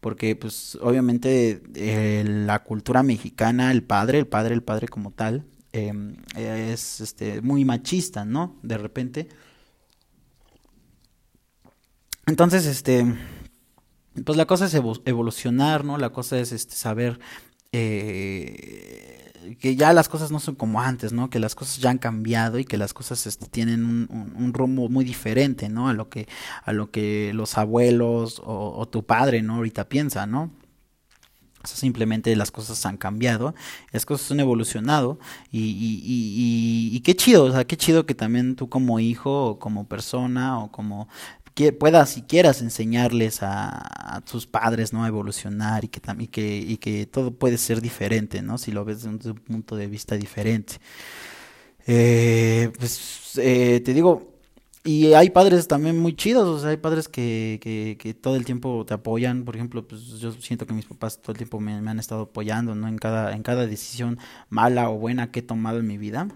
Porque, 0.00 0.36
pues, 0.36 0.76
obviamente 0.80 1.62
eh, 1.74 2.24
la 2.26 2.62
cultura 2.62 3.02
mexicana, 3.02 3.70
el 3.72 3.82
padre, 3.82 4.18
el 4.18 4.26
padre, 4.26 4.54
el 4.54 4.62
padre 4.62 4.88
como 4.88 5.12
tal, 5.12 5.44
em, 5.72 6.16
es, 6.36 7.00
este, 7.00 7.40
muy 7.42 7.64
machista, 7.64 8.24
¿no? 8.24 8.56
De 8.62 8.78
repente. 8.78 9.28
Entonces, 12.28 12.66
este, 12.66 13.06
pues 14.24 14.36
la 14.36 14.44
cosa 14.44 14.66
es 14.66 14.74
evolucionar, 14.74 15.82
¿no? 15.84 15.96
La 15.96 16.10
cosa 16.10 16.38
es, 16.38 16.52
este, 16.52 16.74
saber 16.76 17.18
eh, 17.72 19.56
que 19.58 19.76
ya 19.76 19.94
las 19.94 20.10
cosas 20.10 20.30
no 20.30 20.38
son 20.38 20.54
como 20.54 20.82
antes, 20.82 21.14
¿no? 21.14 21.30
Que 21.30 21.38
las 21.38 21.54
cosas 21.54 21.78
ya 21.78 21.88
han 21.88 21.96
cambiado 21.96 22.58
y 22.58 22.66
que 22.66 22.76
las 22.76 22.92
cosas 22.92 23.26
este, 23.26 23.46
tienen 23.46 23.84
un, 23.84 24.52
rumbo 24.52 24.90
muy 24.90 25.06
diferente, 25.06 25.70
¿no? 25.70 25.88
A 25.88 25.94
lo 25.94 26.10
que, 26.10 26.28
a 26.64 26.74
lo 26.74 26.90
que 26.90 27.32
los 27.32 27.56
abuelos 27.56 28.42
o, 28.44 28.86
tu 28.88 29.06
padre, 29.06 29.40
¿no? 29.40 29.54
Ahorita 29.54 29.88
piensa, 29.88 30.26
¿no? 30.26 30.50
O 31.64 31.66
sea, 31.66 31.76
simplemente 31.76 32.36
las 32.36 32.50
cosas 32.50 32.84
han 32.86 32.98
cambiado, 32.98 33.54
las 33.90 34.06
cosas 34.06 34.30
han 34.30 34.40
evolucionado 34.40 35.18
y, 35.50 35.60
y, 35.60 36.02
y, 36.04 36.96
y, 36.96 37.00
qué 37.00 37.16
chido, 37.16 37.44
o 37.44 37.52
sea, 37.52 37.66
qué 37.66 37.76
chido 37.76 38.06
que 38.06 38.14
también 38.14 38.54
tú 38.54 38.68
como 38.68 39.00
hijo 39.00 39.46
o 39.46 39.58
como 39.58 39.88
persona 39.88 40.60
o 40.60 40.70
como 40.70 41.08
puedas 41.78 42.16
y 42.16 42.22
quieras 42.22 42.62
enseñarles 42.62 43.38
a, 43.42 44.22
tus 44.30 44.46
padres 44.46 44.92
no 44.92 45.04
a 45.04 45.08
evolucionar 45.08 45.84
y 45.84 45.88
que 45.88 46.00
también 46.00 46.30
que, 46.30 46.58
y 46.58 46.78
que 46.78 47.06
todo 47.06 47.30
puede 47.32 47.58
ser 47.58 47.80
diferente 47.80 48.42
no 48.42 48.58
si 48.58 48.72
lo 48.72 48.84
ves 48.84 49.02
desde 49.02 49.30
un 49.30 49.36
punto 49.38 49.76
de 49.76 49.86
vista 49.86 50.16
diferente. 50.16 50.74
Eh, 51.86 52.70
pues 52.78 53.38
eh, 53.38 53.80
te 53.84 53.94
digo 53.94 54.34
y 54.84 55.12
hay 55.14 55.30
padres 55.30 55.68
también 55.68 55.98
muy 55.98 56.14
chidos, 56.16 56.46
o 56.48 56.60
sea, 56.60 56.70
hay 56.70 56.76
padres 56.78 57.08
que, 57.08 57.58
que, 57.62 57.96
que, 57.98 58.14
todo 58.14 58.36
el 58.36 58.44
tiempo 58.44 58.84
te 58.86 58.94
apoyan, 58.94 59.44
por 59.44 59.54
ejemplo, 59.54 59.86
pues 59.86 60.18
yo 60.18 60.32
siento 60.32 60.66
que 60.66 60.72
mis 60.72 60.86
papás 60.86 61.20
todo 61.20 61.32
el 61.32 61.38
tiempo 61.38 61.60
me, 61.60 61.80
me 61.82 61.90
han 61.90 61.98
estado 61.98 62.22
apoyando, 62.22 62.74
¿no? 62.74 62.88
En 62.88 62.96
cada, 62.96 63.34
en 63.34 63.42
cada 63.42 63.66
decisión 63.66 64.18
mala 64.48 64.88
o 64.90 64.98
buena 64.98 65.30
que 65.30 65.40
he 65.40 65.42
tomado 65.42 65.78
en 65.80 65.86
mi 65.86 65.98
vida 65.98 66.28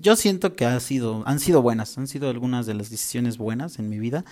yo 0.00 0.16
siento 0.16 0.54
que 0.54 0.66
ha 0.66 0.78
sido, 0.78 1.22
han 1.26 1.40
sido 1.40 1.62
buenas, 1.62 1.96
han 1.96 2.06
sido 2.06 2.28
algunas 2.28 2.66
de 2.66 2.74
las 2.74 2.90
decisiones 2.90 3.38
buenas 3.38 3.78
en 3.78 3.88
mi 3.88 3.98
vida, 3.98 4.24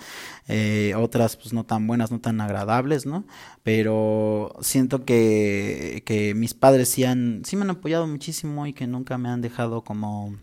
eh, 0.46 0.92
otras 0.96 1.36
pues 1.36 1.54
no 1.54 1.64
tan 1.64 1.86
buenas, 1.86 2.10
no 2.10 2.20
tan 2.20 2.40
agradables, 2.40 3.06
¿no? 3.06 3.24
Pero 3.62 4.54
siento 4.60 5.06
que, 5.06 6.02
que 6.04 6.34
mis 6.34 6.52
padres 6.52 6.90
sí, 6.90 7.04
han, 7.04 7.42
sí 7.46 7.56
me 7.56 7.62
han 7.62 7.70
apoyado 7.70 8.06
muchísimo 8.06 8.66
y 8.66 8.74
que 8.74 8.86
nunca 8.86 9.16
me 9.16 9.30
han 9.30 9.40
dejado 9.40 9.82
como 9.84 10.36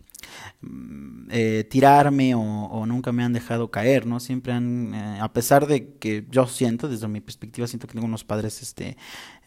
eh, 1.30 1.64
tirarme 1.70 2.34
o, 2.34 2.84
nunca 2.86 3.12
me 3.12 3.24
han 3.24 3.32
dejado 3.32 3.70
caer, 3.70 4.06
¿no? 4.06 4.20
Siempre 4.20 4.52
han, 4.52 4.94
eh, 4.94 5.18
a 5.20 5.32
pesar 5.32 5.66
de 5.66 5.94
que 5.94 6.26
yo 6.30 6.46
siento, 6.46 6.88
desde 6.88 7.08
mi 7.08 7.20
perspectiva, 7.20 7.66
siento 7.66 7.86
que 7.86 7.94
tengo 7.94 8.06
unos 8.06 8.24
padres 8.24 8.60
este, 8.60 8.96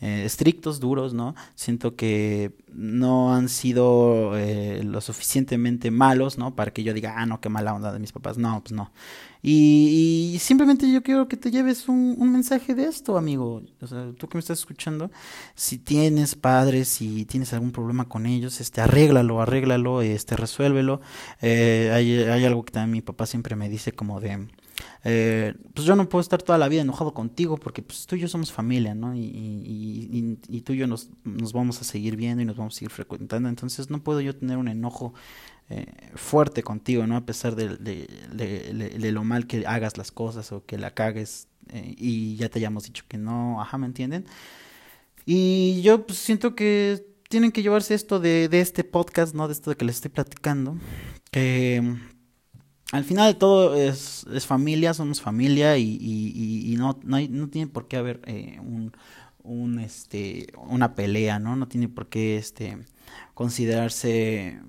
eh, 0.02 0.24
estrictos, 0.26 0.80
duros, 0.80 1.14
¿no? 1.14 1.36
Siento 1.56 1.96
que 1.96 2.54
no 2.72 3.36
han 3.36 3.50
sido 3.50 4.34
lo 4.84 5.02
suficientemente 5.02 5.92
malos, 5.92 6.38
¿no? 6.38 6.56
Para 6.56 6.72
que 6.72 6.84
yo 6.84 6.94
diga, 6.94 7.16
ah, 7.18 7.26
no, 7.26 7.42
qué 7.42 7.50
mala 7.50 7.74
onda 7.76 7.92
de 7.92 8.00
mis 8.00 8.12
papás. 8.12 8.38
No, 8.38 8.62
pues 8.62 8.72
no. 8.72 8.92
Y, 9.46 10.38
simplemente 10.40 10.90
yo 10.90 11.04
quiero 11.04 11.28
que 11.28 11.36
te 11.36 11.52
lleves 11.52 11.90
un, 11.90 12.32
mensaje 12.32 12.74
de 12.74 12.86
esto, 12.86 13.18
amigo. 13.18 13.62
O 13.82 13.88
sea, 13.88 14.14
tú 14.18 14.30
que 14.30 14.38
me 14.38 14.40
estás 14.40 14.60
escuchando, 14.60 15.12
si 15.54 15.78
tienes 15.78 16.36
padres, 16.36 16.88
si 16.88 17.26
tienes 17.26 17.52
algún 17.52 17.74
problema 17.74 18.08
con 18.08 18.26
ellos, 18.26 18.62
este, 18.62 18.80
arréglalo, 18.80 19.42
arréglalo, 19.42 20.02
este, 20.02 20.38
resuélvelo. 20.38 21.02
Eh, 21.42 21.92
hay, 21.94 22.20
hay 22.20 22.46
algo 22.46 22.64
que 22.64 22.72
también 22.72 22.92
mi 22.92 23.02
papá 23.02 23.26
siempre 23.26 23.58
me 23.58 23.68
dice 23.68 23.92
como 23.92 24.22
de... 24.22 24.48
Eh, 25.04 25.54
pues 25.74 25.86
yo 25.86 25.96
no 25.96 26.08
puedo 26.08 26.22
estar 26.22 26.42
toda 26.42 26.58
la 26.58 26.70
vida 26.70 26.82
enojado 26.82 27.14
contigo 27.14 27.58
porque 27.58 27.82
pues 27.82 28.06
tú 28.06 28.16
y 28.16 28.20
yo 28.20 28.28
somos 28.30 28.52
familia, 28.52 28.96
¿no? 28.96 29.14
Y, 29.14 29.20
y, 29.20 30.40
y, 30.48 30.62
tú 30.62 30.74
y 30.74 30.78
yo 30.78 30.88
nos, 30.88 31.10
nos, 31.26 31.52
vamos 31.52 31.82
a 31.82 31.84
seguir 31.84 32.16
viendo 32.16 32.42
y 32.42 32.46
nos 32.46 32.56
vamos 32.56 32.76
a 32.76 32.80
seguir 32.80 32.92
frecuentando, 32.92 33.50
entonces 33.50 33.90
no 33.90 34.02
puedo 34.02 34.22
yo 34.22 34.36
tener 34.36 34.58
un 34.58 34.70
enojo 34.70 35.14
eh, 35.70 35.86
fuerte 36.16 36.62
contigo, 36.62 37.08
¿no? 37.08 37.16
A 37.16 37.26
pesar 37.26 37.56
de, 37.56 39.12
lo 39.12 39.24
mal 39.24 39.48
que 39.48 39.66
hagas 39.66 39.98
las 39.98 40.12
cosas 40.12 40.52
o 40.52 40.66
que 40.66 40.78
la 40.78 40.92
cagues 40.94 41.48
eh, 41.70 41.96
y 41.98 42.36
ya 42.36 42.50
te 42.50 42.60
hayamos 42.60 42.84
dicho 42.84 43.06
que 43.08 43.18
no, 43.18 43.62
ajá, 43.62 43.78
¿me 43.78 43.86
entienden? 43.86 44.26
Y 45.26 45.82
yo 45.82 46.06
pues, 46.06 46.20
siento 46.20 46.54
que 46.56 47.06
tienen 47.30 47.52
que 47.52 47.64
llevarse 47.64 47.96
esto 47.96 48.20
de, 48.20 48.50
este 48.52 48.84
podcast, 48.84 49.34
¿no? 49.34 49.48
De 49.48 49.54
esto 49.54 49.70
de 49.70 49.78
que 49.78 49.86
les 49.86 49.96
estoy 49.96 50.12
platicando, 50.12 50.78
que 51.32 51.96
al 52.92 53.04
final 53.06 53.34
de 53.34 53.40
todo 53.40 53.76
es, 53.76 54.26
es 54.32 54.46
familia, 54.46 54.94
somos 54.94 55.22
familia 55.22 55.78
y, 55.78 56.76
no, 56.78 57.00
no, 57.04 57.50
tiene 57.50 57.68
por 57.68 57.88
qué 57.88 57.98
haber 57.98 58.22
eh, 58.28 58.60
un, 59.44 59.80
este, 59.80 60.48
una 60.58 60.94
pelea, 60.94 61.40
¿no? 61.40 61.56
No 61.56 61.68
tiene 61.68 61.88
por 61.88 62.10
qué 62.10 62.38
este, 62.38 62.78
considerarse 63.34 64.60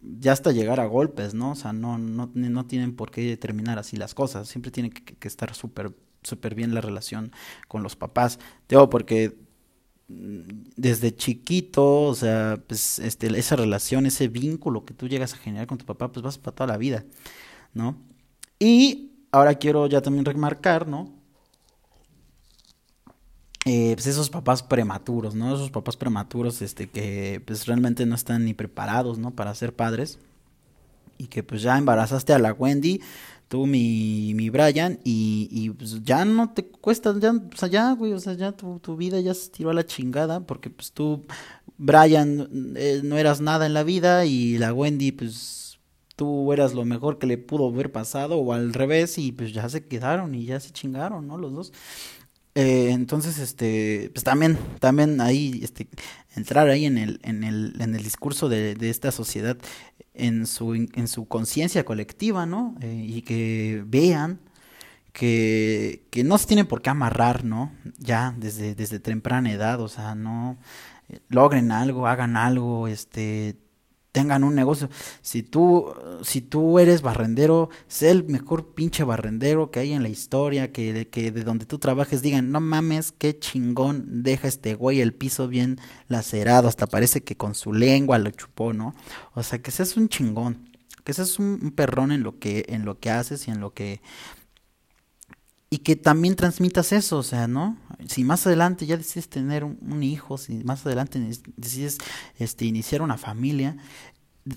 ya 0.00 0.32
hasta 0.32 0.52
llegar 0.52 0.80
a 0.80 0.86
golpes, 0.86 1.34
¿no? 1.34 1.52
O 1.52 1.54
sea, 1.54 1.72
no, 1.72 1.98
no, 1.98 2.30
no 2.34 2.66
tienen 2.66 2.94
por 2.96 3.10
qué 3.10 3.36
terminar 3.36 3.78
así 3.78 3.96
las 3.96 4.14
cosas. 4.14 4.48
Siempre 4.48 4.70
tiene 4.70 4.90
que, 4.90 5.28
estar 5.28 5.54
súper 5.54 5.94
súper 6.22 6.54
bien 6.54 6.74
la 6.74 6.80
relación 6.80 7.32
con 7.68 7.82
los 7.82 7.96
papás. 7.96 8.38
Digo, 8.68 8.90
porque 8.90 9.38
mm, 10.08 10.40
desde 10.76 11.14
chiquito, 11.14 12.02
o 12.02 12.14
sea, 12.14 12.62
pues 12.66 12.98
este, 12.98 13.26
esa 13.38 13.56
relación, 13.56 14.06
ese 14.06 14.28
vínculo 14.28 14.84
que 14.84 14.94
tú 14.94 15.08
llegas 15.08 15.34
a 15.34 15.38
generar 15.38 15.66
con 15.66 15.78
tu 15.78 15.86
papá, 15.86 16.12
pues 16.12 16.22
vas 16.22 16.38
para 16.38 16.54
toda 16.54 16.68
la 16.68 16.76
vida, 16.78 17.04
¿no? 17.74 17.96
Y 18.58 19.12
ahora 19.32 19.54
quiero 19.56 19.86
ya 19.86 20.02
también 20.02 20.24
remarcar, 20.24 20.88
¿no? 20.88 21.17
Eh, 23.68 23.92
pues 23.94 24.06
esos 24.06 24.30
papás 24.30 24.62
prematuros, 24.62 25.34
¿no? 25.34 25.54
Esos 25.54 25.70
papás 25.70 25.96
prematuros, 25.96 26.62
este, 26.62 26.88
que 26.88 27.42
pues 27.44 27.66
realmente 27.66 28.06
no 28.06 28.14
están 28.14 28.44
ni 28.44 28.54
preparados, 28.54 29.18
¿no? 29.18 29.30
Para 29.32 29.54
ser 29.54 29.74
padres. 29.74 30.18
Y 31.18 31.26
que 31.26 31.42
pues 31.42 31.62
ya 31.62 31.76
embarazaste 31.76 32.32
a 32.32 32.38
la 32.38 32.52
Wendy, 32.52 33.00
tú 33.48 33.66
mi, 33.66 34.34
mi 34.34 34.50
Brian, 34.50 35.00
y, 35.04 35.48
y 35.50 35.70
pues 35.70 36.02
ya 36.04 36.24
no 36.24 36.50
te 36.52 36.64
cuesta, 36.66 37.14
ya, 37.18 37.32
o 37.32 37.56
sea, 37.56 37.68
ya, 37.68 37.92
güey, 37.92 38.12
o 38.12 38.20
sea, 38.20 38.34
ya 38.34 38.52
tu, 38.52 38.78
tu 38.78 38.96
vida 38.96 39.20
ya 39.20 39.34
se 39.34 39.50
tiró 39.50 39.70
a 39.70 39.74
la 39.74 39.84
chingada, 39.86 40.40
porque 40.46 40.70
pues 40.70 40.92
tú, 40.92 41.24
Brian, 41.76 42.74
eh, 42.76 43.00
no 43.04 43.18
eras 43.18 43.40
nada 43.40 43.66
en 43.66 43.74
la 43.74 43.82
vida, 43.82 44.26
y 44.26 44.58
la 44.58 44.72
Wendy, 44.72 45.12
pues 45.12 45.78
tú 46.14 46.52
eras 46.52 46.74
lo 46.74 46.84
mejor 46.84 47.18
que 47.18 47.26
le 47.26 47.38
pudo 47.38 47.68
haber 47.68 47.90
pasado, 47.90 48.36
o 48.38 48.52
al 48.52 48.72
revés, 48.74 49.18
y 49.18 49.32
pues 49.32 49.52
ya 49.52 49.68
se 49.68 49.86
quedaron 49.86 50.34
y 50.34 50.44
ya 50.44 50.60
se 50.60 50.70
chingaron, 50.70 51.26
¿no? 51.26 51.38
Los 51.38 51.52
dos. 51.52 51.72
Eh, 52.60 52.90
entonces, 52.90 53.38
este, 53.38 54.10
pues 54.12 54.24
también, 54.24 54.58
también 54.80 55.20
ahí, 55.20 55.60
este, 55.62 55.86
entrar 56.34 56.68
ahí 56.68 56.86
en 56.86 56.98
el, 56.98 57.20
en 57.22 57.44
el, 57.44 57.76
en 57.78 57.94
el 57.94 58.02
discurso 58.02 58.48
de, 58.48 58.74
de 58.74 58.90
esta 58.90 59.12
sociedad, 59.12 59.56
en 60.12 60.44
su, 60.44 60.74
en 60.74 61.06
su 61.06 61.28
conciencia 61.28 61.84
colectiva, 61.84 62.46
¿no? 62.46 62.74
Eh, 62.80 63.04
y 63.06 63.22
que 63.22 63.84
vean 63.86 64.40
que, 65.12 66.02
que 66.10 66.24
no 66.24 66.36
se 66.36 66.48
tienen 66.48 66.66
por 66.66 66.82
qué 66.82 66.90
amarrar, 66.90 67.44
¿no? 67.44 67.72
Ya 67.96 68.34
desde, 68.36 68.74
desde 68.74 68.98
temprana 68.98 69.52
edad, 69.52 69.80
o 69.80 69.88
sea, 69.88 70.16
no 70.16 70.58
eh, 71.08 71.20
logren 71.28 71.70
algo, 71.70 72.08
hagan 72.08 72.36
algo, 72.36 72.88
este, 72.88 73.56
tengan 74.12 74.44
un 74.44 74.54
negocio. 74.54 74.88
Si 75.22 75.42
tú, 75.42 75.92
si 76.22 76.40
tú 76.40 76.78
eres 76.78 77.02
barrendero, 77.02 77.70
sé 77.86 78.10
el 78.10 78.24
mejor 78.24 78.74
pinche 78.74 79.04
barrendero 79.04 79.70
que 79.70 79.80
hay 79.80 79.92
en 79.92 80.02
la 80.02 80.08
historia, 80.08 80.72
que, 80.72 81.08
que 81.08 81.30
de 81.30 81.44
donde 81.44 81.66
tú 81.66 81.78
trabajes 81.78 82.22
digan, 82.22 82.50
no 82.50 82.60
mames, 82.60 83.12
qué 83.12 83.38
chingón, 83.38 84.22
deja 84.22 84.48
este 84.48 84.74
güey 84.74 85.00
el 85.00 85.14
piso 85.14 85.48
bien 85.48 85.78
lacerado, 86.08 86.68
hasta 86.68 86.86
parece 86.86 87.22
que 87.22 87.36
con 87.36 87.54
su 87.54 87.72
lengua 87.72 88.18
lo 88.18 88.30
chupó, 88.30 88.72
¿no? 88.72 88.94
O 89.34 89.42
sea, 89.42 89.60
que 89.60 89.70
seas 89.70 89.96
un 89.96 90.08
chingón, 90.08 90.70
que 91.04 91.12
seas 91.12 91.38
un, 91.38 91.72
perrón 91.74 92.12
en 92.12 92.22
lo 92.22 92.38
que, 92.38 92.64
en 92.68 92.84
lo 92.84 92.98
que 92.98 93.10
haces 93.10 93.48
y 93.48 93.50
en 93.50 93.60
lo 93.60 93.72
que 93.72 94.00
y 95.70 95.78
que 95.78 95.96
también 95.96 96.34
transmitas 96.34 96.92
eso, 96.92 97.18
o 97.18 97.22
sea, 97.22 97.46
¿no? 97.46 97.76
Si 98.06 98.24
más 98.24 98.46
adelante 98.46 98.86
ya 98.86 98.96
decides 98.96 99.28
tener 99.28 99.64
un, 99.64 100.02
hijo, 100.02 100.38
si 100.38 100.64
más 100.64 100.86
adelante 100.86 101.20
decides 101.56 101.98
este, 102.38 102.64
iniciar 102.64 103.02
una 103.02 103.18
familia, 103.18 103.76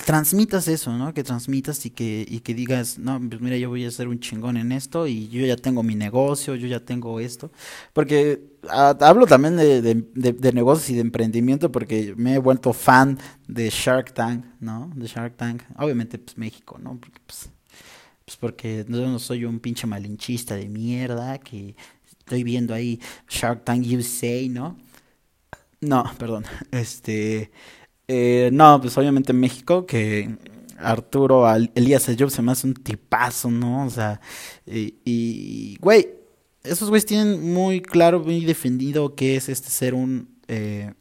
transmitas 0.06 0.68
eso, 0.68 0.98
¿no? 0.98 1.14
Que 1.14 1.24
transmitas 1.24 1.86
y 1.86 1.90
que, 1.90 2.26
y 2.28 2.40
que 2.40 2.54
digas, 2.54 2.98
no, 2.98 3.20
pues 3.20 3.42
mira, 3.42 3.58
yo 3.58 3.70
voy 3.70 3.86
a 3.86 3.92
ser 3.92 4.08
un 4.08 4.20
chingón 4.20 4.56
en 4.56 4.72
esto 4.72 5.06
y 5.08 5.28
yo 5.28 5.46
ya 5.46 5.58
tengo 5.58 5.84
mi 5.84 5.96
negocio, 5.96 6.56
yo 6.56 6.68
ya 6.68 6.80
tengo 6.80 7.20
esto. 7.20 7.52
Porque 7.92 8.42
hablo 8.70 9.26
también 9.26 9.58
de, 9.58 9.82
de, 9.82 10.54
negocios 10.54 10.90
y 10.92 10.96
de 10.96 11.02
emprendimiento 11.02 11.72
porque 11.72 12.14
me 12.16 12.36
he 12.36 12.40
vuelto 12.40 12.72
fan 12.74 13.20
de 13.48 13.70
Shark 13.70 14.14
Tank, 14.14 14.46
¿no? 14.60 14.90
De 14.96 15.08
Shark 15.08 15.36
Tank. 15.36 15.64
Obviamente, 15.78 16.18
pues 16.18 16.38
México, 16.38 16.80
¿no? 16.82 16.98
Porque, 16.98 17.20
pues, 17.26 17.50
pues 18.26 18.38
porque 18.38 18.86
no 18.88 19.20
soy 19.20 19.46
un 19.46 19.60
pinche 19.60 19.88
malinchista 19.88 20.56
de 20.56 20.68
mierda 20.68 21.40
que 21.40 21.76
estoy 22.08 22.44
viendo 22.44 22.74
ahí 22.74 23.00
Shark 23.30 23.64
Tank 23.66 23.86
USA, 23.88 24.48
¿no? 24.50 24.78
No, 25.82 26.04
perdón. 26.18 26.46
Este, 26.72 27.52
eh, 28.08 28.50
no, 28.54 28.80
pues 28.82 28.98
obviamente 28.98 29.32
en 29.32 29.40
México 29.40 29.86
que 29.86 30.38
Arturo 30.78 31.46
Elías 31.76 32.10
Ayub 32.10 32.30
se 32.30 32.42
me 32.42 32.52
hace 32.52 32.68
un 32.68 32.74
tipazo, 32.74 33.50
¿no? 33.52 33.86
O 33.86 33.90
sea, 33.90 34.20
y, 34.66 35.78
güey, 35.80 36.10
esos 36.64 36.90
güeyes 36.90 37.06
tienen 37.06 37.54
muy 37.54 37.82
claro, 37.82 38.20
muy 38.20 38.46
defendido 38.46 39.16
qué 39.16 39.36
es 39.36 39.50
este 39.50 39.70
ser 39.70 39.94
un, 39.94 40.40
eh, 40.48 40.94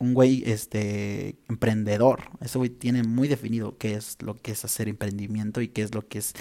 un 0.00 0.14
güey 0.14 0.42
este 0.46 1.38
emprendedor. 1.48 2.22
Ese 2.40 2.58
güey 2.58 2.70
tiene 2.70 3.04
muy 3.04 3.28
definido 3.28 3.76
qué 3.78 3.94
es 3.94 4.16
lo 4.22 4.34
que 4.34 4.52
es 4.52 4.64
hacer 4.64 4.88
emprendimiento 4.88 5.60
y 5.60 5.68
qué 5.68 5.82
es 5.82 5.94
lo 5.94 6.08
que 6.08 6.18
es. 6.18 6.32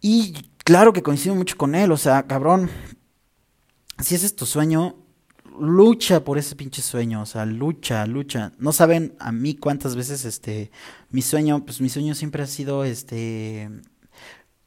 Y 0.00 0.32
claro 0.64 0.92
que 0.92 1.02
coincido 1.02 1.34
mucho 1.34 1.56
con 1.56 1.74
él, 1.74 1.92
o 1.92 1.96
sea, 1.96 2.26
cabrón, 2.26 2.70
si 4.02 4.14
ese 4.14 4.26
es 4.26 4.36
tu 4.36 4.46
sueño, 4.46 4.96
lucha 5.58 6.22
por 6.22 6.38
ese 6.38 6.54
pinche 6.54 6.82
sueño, 6.82 7.22
o 7.22 7.26
sea, 7.26 7.44
lucha, 7.46 8.06
lucha. 8.06 8.52
No 8.58 8.72
saben 8.72 9.16
a 9.18 9.32
mí 9.32 9.56
cuántas 9.56 9.96
veces 9.96 10.24
este 10.24 10.70
mi 11.10 11.22
sueño, 11.22 11.64
pues 11.64 11.80
mi 11.80 11.88
sueño 11.88 12.14
siempre 12.14 12.42
ha 12.44 12.46
sido 12.46 12.84
este 12.84 13.70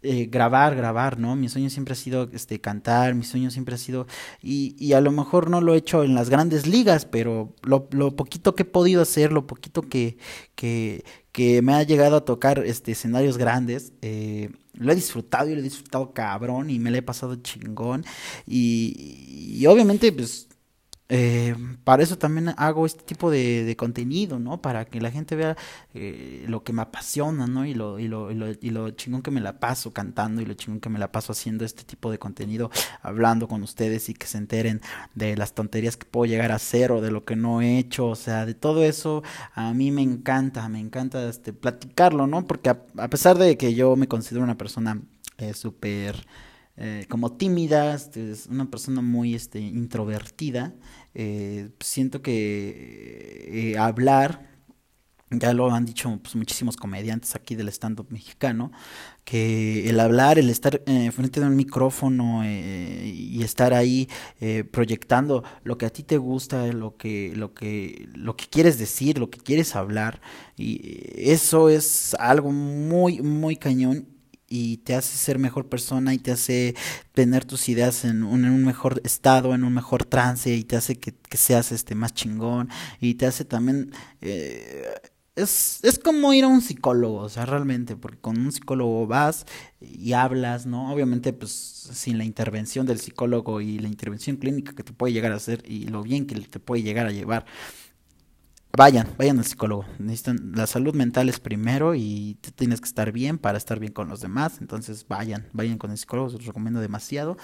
eh, 0.01 0.27
grabar, 0.31 0.75
grabar, 0.75 1.19
¿no? 1.19 1.35
Mi 1.35 1.49
sueño 1.49 1.69
siempre 1.69 1.93
ha 1.93 1.95
sido 1.95 2.29
este, 2.33 2.61
cantar, 2.61 3.15
mi 3.15 3.23
sueño 3.23 3.51
siempre 3.51 3.75
ha 3.75 3.77
sido, 3.77 4.07
y, 4.41 4.75
y 4.79 4.93
a 4.93 5.01
lo 5.01 5.11
mejor 5.11 5.49
no 5.49 5.61
lo 5.61 5.73
he 5.73 5.77
hecho 5.77 6.03
en 6.03 6.15
las 6.15 6.29
grandes 6.29 6.67
ligas, 6.67 7.05
pero 7.05 7.53
lo, 7.63 7.89
poquito 8.15 8.55
que 8.55 8.63
he 8.63 8.65
podido 8.65 9.01
hacer, 9.01 9.31
lo 9.31 9.47
poquito 9.47 9.81
que, 9.81 10.17
que, 10.55 11.03
que 11.31 11.61
me 11.61 11.73
ha 11.73 11.83
llegado 11.83 12.17
a 12.17 12.25
tocar 12.25 12.59
este, 12.65 12.93
escenarios 12.93 13.37
grandes, 13.37 13.93
eh, 14.01 14.49
lo 14.73 14.91
he 14.91 14.95
disfrutado 14.95 15.49
y 15.49 15.53
lo 15.55 15.59
he 15.59 15.63
disfrutado 15.63 16.13
cabrón 16.13 16.69
y 16.69 16.79
me 16.79 16.91
lo 16.91 16.97
he 16.97 17.01
pasado 17.01 17.35
chingón, 17.37 18.05
y, 18.47 19.55
y 19.59 19.65
obviamente 19.67 20.11
pues 20.11 20.48
eh, 21.11 21.55
para 21.83 22.03
eso 22.03 22.19
también 22.19 22.53
hago 22.55 22.85
este 22.85 23.03
tipo 23.03 23.31
de, 23.31 23.75
contenido, 23.77 24.37
¿no? 24.37 24.61
Para 24.61 24.85
que 24.85 25.01
la 25.01 25.09
gente 25.09 25.35
vea 25.35 25.57
eh, 25.95 26.45
lo 26.47 26.63
que 26.63 26.71
me 26.71 26.83
apasiona, 26.83 27.47
¿no? 27.47 27.65
Y 27.65 27.73
lo, 27.73 27.97
y, 27.97 28.07
lo, 28.07 28.29
y, 28.29 28.35
lo, 28.35 28.51
y 28.51 28.69
lo 28.69 28.91
chingón 28.91 29.23
que 29.23 29.31
me 29.31 29.41
la 29.41 29.59
paso 29.59 29.91
cantando 29.91 30.39
y 30.39 30.45
lo 30.45 30.53
chingón 30.53 30.79
que 30.79 30.89
me 30.89 30.99
la 30.99 31.11
paso 31.11 31.31
haciendo 31.31 31.65
este 31.65 31.83
tipo 31.83 32.11
de 32.11 32.19
contenido, 32.19 32.69
hablando 33.01 33.47
con 33.47 33.63
ustedes 33.63 34.07
y 34.09 34.13
que 34.13 34.27
se 34.27 34.37
enteren 34.37 34.81
de 35.15 35.35
las 35.35 35.53
tonterías 35.53 35.97
que 35.97 36.05
puedo 36.05 36.29
llegar 36.29 36.51
a 36.51 36.55
hacer 36.55 36.91
o 36.91 37.01
de 37.01 37.09
lo 37.09 37.25
que 37.25 37.35
no 37.35 37.61
he 37.61 37.79
hecho, 37.79 38.07
o 38.07 38.15
sea, 38.15 38.45
de 38.45 38.53
todo 38.53 38.83
eso 38.83 39.23
a 39.55 39.73
mí 39.73 39.91
me 39.91 40.03
encanta, 40.03 40.69
me 40.69 40.79
encanta 40.79 41.27
este, 41.27 41.53
platicarlo, 41.53 42.27
¿no? 42.27 42.45
Porque 42.45 42.69
a, 42.69 42.83
a 42.97 43.07
pesar 43.09 43.39
de 43.39 43.57
que 43.57 43.73
yo 43.73 43.95
me 43.95 44.07
considero 44.07 44.43
una 44.43 44.57
persona 44.57 45.01
eh, 45.39 45.55
súper... 45.55 46.27
Eh, 46.81 47.07
como 47.09 47.33
tímida, 47.33 47.93
este, 47.93 48.31
es 48.31 48.47
una 48.47 48.71
persona 48.71 49.01
muy 49.01 49.35
este, 49.35 49.59
introvertida. 49.59 50.73
Eh, 51.13 51.69
siento 51.79 52.21
que 52.21 53.71
eh, 53.73 53.77
hablar 53.77 54.49
ya 55.31 55.53
lo 55.53 55.71
han 55.71 55.85
dicho 55.85 56.17
pues, 56.21 56.35
muchísimos 56.35 56.75
comediantes 56.75 57.35
aquí 57.35 57.55
del 57.55 57.69
stand-up 57.69 58.07
mexicano, 58.09 58.71
que 59.23 59.87
el 59.89 59.99
hablar, 59.99 60.39
el 60.39 60.49
estar 60.49 60.81
eh, 60.85 61.11
frente 61.11 61.39
de 61.39 61.45
un 61.45 61.55
micrófono 61.55 62.41
eh, 62.43 63.05
y 63.05 63.43
estar 63.43 63.73
ahí 63.73 64.09
eh, 64.39 64.63
proyectando 64.63 65.43
lo 65.63 65.77
que 65.77 65.85
a 65.85 65.91
ti 65.91 66.03
te 66.03 66.17
gusta, 66.17 66.67
lo 66.73 66.97
que, 66.97 67.33
lo 67.35 67.53
que, 67.53 68.09
lo 68.15 68.35
que 68.35 68.47
quieres 68.47 68.79
decir, 68.79 69.19
lo 69.19 69.29
que 69.29 69.39
quieres 69.39 69.75
hablar, 69.75 70.19
y 70.57 70.81
eso 71.31 71.69
es 71.69 72.15
algo 72.15 72.51
muy, 72.51 73.21
muy 73.21 73.55
cañón 73.55 74.07
y 74.49 74.77
te 74.77 74.95
hace 74.95 75.17
ser 75.17 75.39
mejor 75.39 75.67
persona 75.67 76.13
y 76.13 76.17
te 76.17 76.31
hace 76.31 76.75
tener 77.13 77.45
tus 77.45 77.69
ideas 77.69 78.05
en 78.05 78.23
un, 78.23 78.45
en 78.45 78.51
un 78.51 78.65
mejor 78.65 79.01
estado, 79.03 79.53
en 79.53 79.63
un 79.63 79.73
mejor 79.73 80.05
trance 80.05 80.53
y 80.53 80.63
te 80.63 80.75
hace 80.75 80.95
que, 80.95 81.13
que 81.13 81.37
seas 81.37 81.71
este 81.71 81.95
más 81.95 82.13
chingón 82.13 82.69
y 82.99 83.15
te 83.15 83.25
hace 83.25 83.45
también 83.45 83.91
eh, 84.21 84.85
es, 85.35 85.79
es 85.83 85.99
como 85.99 86.33
ir 86.33 86.43
a 86.43 86.47
un 86.47 86.61
psicólogo, 86.61 87.19
o 87.19 87.29
sea, 87.29 87.45
realmente, 87.45 87.95
porque 87.95 88.17
con 88.17 88.37
un 88.37 88.51
psicólogo 88.51 89.07
vas 89.07 89.45
y 89.79 90.13
hablas, 90.13 90.65
¿no? 90.65 90.91
Obviamente, 90.91 91.33
pues 91.33 91.51
sin 91.51 92.17
la 92.17 92.25
intervención 92.25 92.85
del 92.85 92.99
psicólogo 92.99 93.61
y 93.61 93.79
la 93.79 93.87
intervención 93.87 94.35
clínica 94.37 94.73
que 94.73 94.83
te 94.83 94.93
puede 94.93 95.13
llegar 95.13 95.31
a 95.31 95.35
hacer 95.35 95.63
y 95.65 95.85
lo 95.87 96.03
bien 96.03 96.27
que 96.27 96.35
te 96.35 96.59
puede 96.59 96.83
llegar 96.83 97.07
a 97.07 97.11
llevar 97.11 97.45
Vayan, 98.77 99.07
vayan 99.17 99.39
al 99.39 99.45
psicólogo. 99.45 99.85
Necesitan, 99.97 100.51
la 100.55 100.67
salud 100.67 100.93
mental 100.93 101.27
es 101.27 101.39
primero 101.39 101.95
y 101.95 102.37
tienes 102.55 102.79
que 102.79 102.87
estar 102.87 103.11
bien 103.11 103.37
para 103.37 103.57
estar 103.57 103.79
bien 103.79 103.91
con 103.91 104.07
los 104.07 104.21
demás. 104.21 104.59
Entonces 104.61 105.05
vayan, 105.07 105.49
vayan 105.53 105.77
con 105.77 105.91
el 105.91 105.97
psicólogo, 105.97 106.29
se 106.29 106.37
los 106.37 106.45
recomiendo 106.45 106.79
demasiado. 106.79 107.37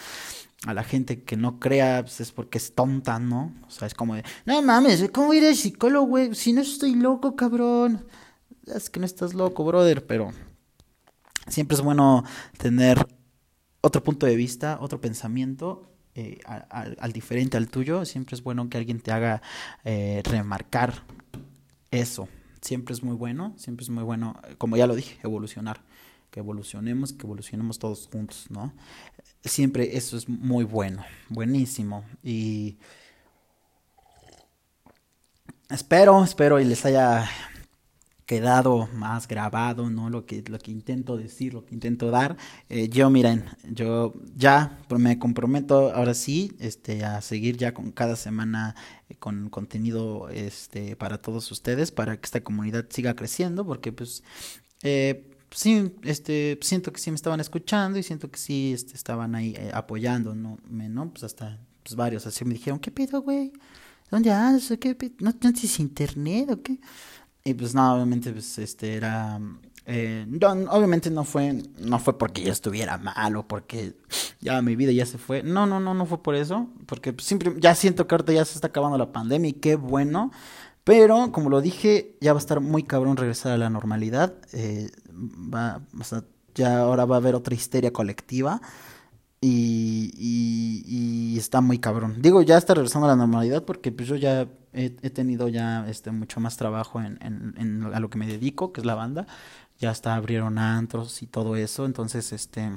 A 0.68 0.74
la 0.74 0.84
gente 0.84 1.24
que 1.24 1.36
no 1.36 1.60
crea, 1.60 2.04
pues 2.04 2.22
es 2.22 2.32
porque 2.32 2.58
es 2.58 2.74
tonta, 2.74 3.20
¿no? 3.20 3.54
O 3.68 3.72
sea, 3.72 3.88
es 3.88 3.94
como 3.94 4.16
de, 4.16 4.24
no 4.46 4.62
mames, 4.62 5.10
¿cómo 5.12 5.34
ir 5.34 5.46
al 5.46 5.56
psicólogo, 5.56 6.06
güey? 6.06 6.36
Si 6.36 6.54
no 6.54 6.62
estoy 6.62 6.96
loco, 6.96 7.36
cabrón. 7.36 8.06
Es 8.68 8.90
que 8.90 9.00
no 9.00 9.06
estás 9.06 9.34
loco, 9.34 9.64
brother, 9.66 10.06
pero 10.06 10.32
siempre 11.48 11.76
es 11.76 11.82
bueno 11.82 12.24
tener 12.58 13.06
otro 13.82 14.04
punto 14.04 14.26
de 14.26 14.36
vista, 14.36 14.78
otro 14.80 15.02
pensamiento 15.02 15.92
eh, 16.16 16.40
al, 16.46 17.12
diferente 17.12 17.58
al 17.58 17.68
tuyo, 17.68 18.06
siempre 18.06 18.36
es 18.36 18.42
bueno 18.42 18.70
que 18.70 18.78
alguien 18.78 19.02
te 19.02 19.12
haga 19.12 19.42
eh, 19.84 20.22
remarcar 20.24 21.04
eso. 22.00 22.28
Siempre 22.62 22.94
es 22.94 23.04
muy 23.04 23.16
bueno, 23.16 23.54
siempre 23.58 23.84
es 23.84 23.90
muy 23.90 24.04
bueno, 24.04 24.40
como 24.58 24.78
ya 24.78 24.88
lo 24.88 24.96
dije, 24.96 25.18
evolucionar. 25.24 25.82
Que 26.32 26.40
evolucionemos, 26.40 27.14
que 27.14 27.26
evolucionemos 27.26 27.80
todos 27.80 28.10
juntos, 28.12 28.48
¿no? 28.50 28.74
Siempre 29.44 29.96
eso 29.96 30.18
es 30.18 30.28
muy 30.28 30.66
bueno, 30.66 31.06
buenísimo. 31.30 32.04
Y 32.24 32.78
espero, 35.70 36.24
espero 36.24 36.60
y 36.60 36.66
les 36.66 36.86
haya 36.86 37.30
quedado 38.26 38.90
más 38.94 39.28
grabado, 39.28 39.90
¿no? 39.90 40.10
Lo 40.10 40.26
que, 40.26 40.44
lo 40.48 40.58
que 40.58 40.72
intento 40.72 41.16
decir, 41.18 41.54
lo 41.54 41.66
que 41.66 41.76
intento 41.76 42.10
dar. 42.10 42.38
Eh, 42.70 42.90
yo, 42.90 43.10
miren, 43.10 43.46
yo 43.70 44.14
ya 44.36 44.80
me 44.90 45.20
comprometo 45.20 45.94
ahora 45.94 46.14
sí, 46.14 46.52
este, 46.60 47.06
a 47.06 47.22
seguir 47.22 47.58
ya 47.58 47.74
con 47.74 47.92
cada 47.92 48.16
semana 48.16 48.76
eh, 49.10 49.16
con 49.16 49.50
contenido, 49.50 50.30
este, 50.30 50.96
para 50.96 51.22
todos 51.22 51.52
ustedes, 51.52 51.92
para 51.92 52.18
que 52.18 52.26
esta 52.26 52.44
comunidad 52.44 52.86
siga 52.90 53.16
creciendo, 53.16 53.66
porque 53.66 53.92
pues, 53.92 54.24
eh, 54.82 55.32
sí, 55.52 55.92
este, 56.04 56.58
siento 56.62 56.92
que 56.92 57.00
sí 57.00 57.12
me 57.12 57.16
estaban 57.16 57.40
escuchando 57.40 58.00
y 58.00 58.04
siento 58.04 58.30
que 58.32 58.40
sí, 58.40 58.74
este, 58.74 58.94
estaban 58.96 59.36
ahí 59.36 59.54
eh, 59.58 59.70
apoyando, 59.74 60.34
¿no? 60.36 60.58
Me, 60.68 60.90
¿no? 60.90 61.12
Pues 61.12 61.24
hasta, 61.24 61.60
pues 61.84 61.96
varios 61.96 62.26
así 62.26 62.44
me 62.46 62.54
dijeron, 62.56 62.80
¿qué 62.80 62.92
pedo, 62.92 63.22
güey? 63.22 63.54
¿Dónde 64.10 64.32
andas? 64.32 64.72
¿Qué 64.80 64.96
pedo? 64.96 65.14
¿No 65.20 65.34
tienes 65.34 65.80
internet 65.80 66.50
o 66.52 66.62
qué? 66.62 66.80
Y 67.48 67.54
pues 67.54 67.76
no, 67.76 67.94
obviamente, 67.94 68.32
pues 68.32 68.58
este 68.58 68.96
era. 68.96 69.40
Eh, 69.86 70.26
obviamente 70.72 71.12
no 71.12 71.24
fue, 71.24 71.62
no 71.78 72.00
fue 72.00 72.18
porque 72.18 72.42
yo 72.44 72.52
estuviera 72.52 72.98
mal 72.98 73.36
o 73.36 73.48
porque 73.48 73.94
ya 74.42 74.60
mi 74.64 74.76
vida 74.76 74.92
ya 74.92 75.06
se 75.06 75.20
fue. 75.20 75.44
No, 75.44 75.68
no, 75.68 75.80
no, 75.80 75.94
no 75.94 76.08
fue 76.08 76.24
por 76.24 76.34
eso. 76.34 76.68
Porque 76.88 77.14
siempre, 77.20 77.54
ya 77.60 77.76
siento 77.76 78.08
que 78.08 78.16
ahorita 78.16 78.34
ya 78.34 78.46
se 78.46 78.56
está 78.56 78.70
acabando 78.70 78.98
la 78.98 79.12
pandemia 79.12 79.52
y 79.52 79.54
qué 79.54 79.76
bueno. 79.76 80.32
Pero, 80.84 81.32
como 81.32 81.52
lo 81.52 81.62
dije, 81.62 82.18
ya 82.20 82.34
va 82.34 82.40
a 82.40 82.42
estar 82.42 82.62
muy 82.62 82.82
cabrón 82.82 83.16
regresar 83.16 83.52
a 83.52 83.58
la 83.60 83.70
normalidad. 83.70 84.34
Eh, 84.52 84.90
va, 85.14 85.82
ya 86.56 86.80
ahora 86.80 87.06
va 87.06 87.18
a 87.18 87.20
haber 87.20 87.36
otra 87.36 87.54
histeria 87.54 87.94
colectiva. 87.94 88.60
Y, 89.40 90.12
y, 90.18 91.38
está 91.38 91.62
muy 91.62 91.78
cabrón. 91.78 92.24
Digo, 92.24 92.42
ya 92.42 92.58
está 92.58 92.74
regresando 92.74 93.06
a 93.08 93.12
la 93.12 93.16
normalidad 93.16 93.64
porque 93.64 93.92
pues 93.92 94.10
yo 94.10 94.16
ya 94.16 94.48
he, 94.76 95.10
tenido 95.10 95.48
ya 95.48 95.88
este 95.90 96.12
mucho 96.12 96.40
más 96.40 96.58
trabajo 96.58 97.02
en, 97.02 97.18
en, 97.22 97.84
a 97.94 98.00
lo 98.00 98.10
que 98.10 98.18
me 98.18 98.28
dedico, 98.28 98.74
que 98.74 98.82
es 98.82 98.86
la 98.86 98.96
banda. 98.96 99.28
Ya 99.80 99.90
hasta 99.90 100.16
abrieron 100.16 100.58
antros 100.58 101.22
y 101.22 101.28
todo 101.28 101.56
eso. 101.56 101.86
Entonces, 101.86 102.32
este 102.34 102.72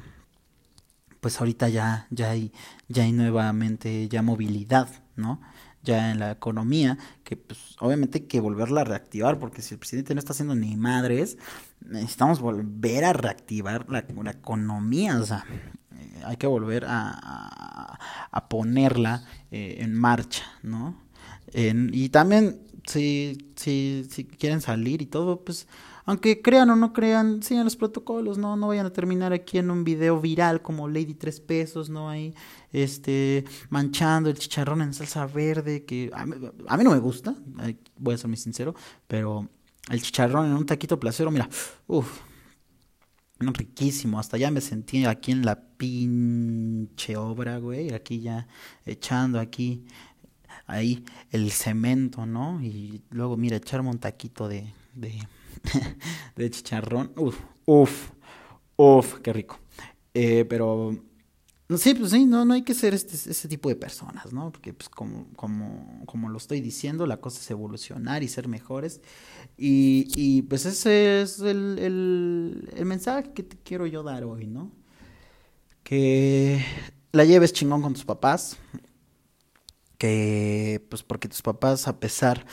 pues 1.21 1.41
ahorita 1.41 1.69
ya, 1.69 2.07
ya 2.11 2.31
hay, 2.31 2.53
ya 2.89 3.03
hay 3.05 3.13
nuevamente 3.13 4.09
ya 4.09 4.23
movilidad, 4.23 4.89
¿no? 5.17 5.41
Ya 5.83 6.11
en 6.11 6.19
la 6.19 6.33
economía, 6.33 6.99
que 7.25 7.37
pues 7.37 7.77
obviamente 7.81 8.19
hay 8.19 8.25
que 8.25 8.41
volverla 8.41 8.83
a 8.83 8.85
reactivar, 8.85 9.39
porque 9.39 9.63
si 9.63 9.75
el 9.75 9.79
presidente 9.79 10.15
no 10.15 10.19
está 10.19 10.33
haciendo 10.33 10.55
ni 10.55 10.77
madres, 10.77 11.39
necesitamos 11.81 12.41
volver 12.41 13.05
a 13.05 13.13
reactivar 13.13 13.87
la, 13.89 14.01
economía, 14.31 15.19
o 15.19 15.25
sea, 15.25 15.45
hay 16.25 16.37
que 16.37 16.47
volver 16.47 16.85
a, 16.87 17.99
a, 18.31 18.49
ponerla 18.49 19.25
eh, 19.51 19.77
en 19.81 19.95
marcha, 19.95 20.45
¿no? 20.63 21.08
Y 21.53 22.09
también, 22.11 22.61
si, 22.87 23.39
si, 23.57 24.07
si 24.11 24.25
quieren 24.25 24.61
salir 24.61 25.03
y 25.03 25.07
todo, 25.07 25.45
pues, 25.45 25.67
aunque 26.05 26.41
crean 26.41 26.71
o 26.71 26.77
no 26.77 26.93
crean, 26.93 27.43
sigan 27.43 27.65
los 27.65 27.77
protocolos, 27.77 28.39
¿no? 28.39 28.57
No 28.57 28.69
vayan 28.69 28.87
a 28.87 28.93
terminar 28.93 29.33
aquí 29.33 29.59
en 29.59 29.71
un 29.71 29.85
video 29.85 30.21
viral 30.21 30.63
como 30.63 30.89
Lady 30.89 31.15
Tres 31.15 31.39
Pesos, 31.41 31.91
¿no? 31.91 32.09
Ahí, 32.09 32.35
este, 32.73 33.45
manchando 33.69 34.31
el 34.31 34.39
chicharrón 34.39 34.81
en 34.81 34.95
salsa 34.95 35.27
verde, 35.27 35.85
que 35.85 36.11
a 36.15 36.25
mí, 36.25 36.37
a 36.67 36.77
mí 36.77 36.85
no 36.85 36.91
me 36.93 36.99
gusta, 36.99 37.35
voy 37.99 38.15
a 38.15 38.19
ser 38.19 38.29
muy 38.29 38.39
sincero, 38.39 38.75
pero 39.07 39.49
el 39.91 40.01
chicharrón 40.01 40.47
en 40.47 40.53
un 40.55 40.65
taquito 40.65 40.99
placero, 40.99 41.31
mira, 41.31 41.49
uff, 41.87 42.21
riquísimo. 43.41 44.19
Hasta 44.19 44.37
ya 44.37 44.51
me 44.51 44.61
sentí 44.61 45.05
aquí 45.05 45.33
en 45.33 45.45
la 45.45 45.61
pinche 45.61 47.17
obra, 47.17 47.59
güey. 47.59 47.93
Aquí 47.93 48.21
ya 48.21 48.49
echando 48.85 49.39
aquí, 49.39 49.85
ahí 50.69 51.05
el 51.33 51.51
cemento, 51.53 52.27
¿no? 52.27 52.63
Y 52.63 53.03
luego, 53.11 53.37
mira, 53.37 53.57
echarme 53.57 53.91
un 53.91 53.99
taquito 53.99 54.49
de, 54.49 54.73
de, 54.95 55.19
de 56.37 56.51
chicharrón. 56.51 57.13
Uf, 57.17 57.39
uf, 57.67 58.11
uf, 58.77 59.21
qué 59.21 59.33
rico. 59.33 59.59
Eh, 60.15 60.45
pero 60.49 60.93
Sí, 61.77 61.95
pues 61.95 62.13
sí, 62.13 62.25
no, 62.27 62.47
no 62.47 62.55
hay 62.55 62.63
que 62.63 62.73
ser 62.75 62.95
este, 62.95 63.15
ese 63.15 63.49
tipo 63.49 63.69
de 63.69 63.77
personas, 63.77 64.33
¿no? 64.33 64.51
Porque 64.53 64.73
pues 64.73 64.89
como, 64.89 65.29
como, 65.37 66.03
como 66.07 66.31
lo 66.31 66.39
estoy 66.39 66.63
diciendo, 66.63 67.07
la 67.07 67.19
cosa 67.21 67.41
es 67.41 67.51
evolucionar 67.51 68.23
y 68.23 68.29
ser 68.29 68.49
mejores. 68.49 69.03
Y, 69.59 70.09
y 70.17 70.43
pues 70.43 70.67
ese 70.67 71.23
es 71.23 71.41
el, 71.41 71.79
el, 71.79 72.71
el 72.77 72.87
mensaje 72.87 73.33
que 73.35 73.43
te 73.43 73.59
quiero 73.59 73.87
yo 73.87 74.03
dar 74.03 74.25
hoy, 74.25 74.47
¿no? 74.47 74.73
Que 75.83 76.63
la 77.13 77.25
lleves 77.25 77.53
chingón 77.53 77.83
con 77.83 77.95
tus 77.95 78.05
papás. 78.05 78.59
Que 79.99 80.87
pues 80.89 81.03
porque 81.03 81.29
tus 81.29 81.43
papás, 81.43 81.89
a 81.89 82.01
pesar 82.01 82.47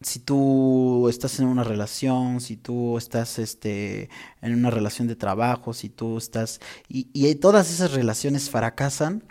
si 0.00 0.18
tú 0.18 1.08
estás 1.08 1.38
en 1.40 1.46
una 1.46 1.62
relación, 1.64 2.40
si 2.40 2.56
tú 2.56 2.96
estás 2.96 3.38
este, 3.38 4.08
en 4.40 4.54
una 4.54 4.70
relación 4.70 5.08
de 5.08 5.16
trabajo, 5.16 5.74
si 5.74 5.90
tú 5.90 6.16
estás... 6.16 6.60
Y, 6.88 7.08
y 7.12 7.34
todas 7.34 7.70
esas 7.70 7.92
relaciones 7.92 8.48
fracasan, 8.48 9.24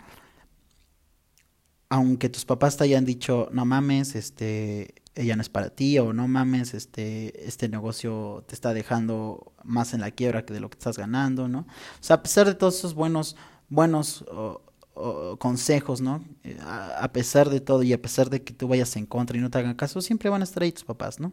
aunque 1.88 2.28
tus 2.28 2.44
papás 2.44 2.76
te 2.76 2.84
hayan 2.84 3.04
dicho, 3.04 3.48
no 3.52 3.64
mames, 3.64 4.14
este, 4.14 4.94
ella 5.16 5.34
no 5.34 5.42
es 5.42 5.48
para 5.48 5.70
ti, 5.70 5.98
o 5.98 6.12
no 6.12 6.28
mames, 6.28 6.72
este, 6.74 7.48
este 7.48 7.68
negocio 7.68 8.44
te 8.46 8.54
está 8.54 8.72
dejando 8.72 9.52
más 9.64 9.92
en 9.92 10.00
la 10.00 10.12
quiebra 10.12 10.44
que 10.46 10.54
de 10.54 10.60
lo 10.60 10.70
que 10.70 10.78
estás 10.78 10.96
ganando, 10.96 11.48
¿no? 11.48 11.60
O 11.60 12.02
sea, 12.02 12.16
a 12.16 12.22
pesar 12.22 12.46
de 12.46 12.54
todos 12.54 12.78
esos 12.78 12.94
buenos, 12.94 13.34
buenos 13.68 14.24
consejos, 15.38 16.00
¿no? 16.00 16.24
Eh, 16.44 16.58
a, 16.62 17.10
pesar 17.12 17.48
de 17.50 17.60
todo 17.60 17.82
y 17.82 17.92
a 17.92 18.02
pesar 18.02 18.30
de 18.30 18.42
que 18.42 18.52
tú 18.52 18.68
vayas 18.68 18.96
en 18.96 19.06
contra 19.06 19.36
y 19.36 19.40
no 19.40 19.50
te 19.50 19.58
hagan 19.58 19.74
caso, 19.74 20.00
siempre 20.00 20.30
van 20.30 20.42
a 20.42 20.44
estar 20.44 20.62
ahí 20.62 20.72
tus 20.72 20.84
papás, 20.84 21.20
¿no? 21.20 21.32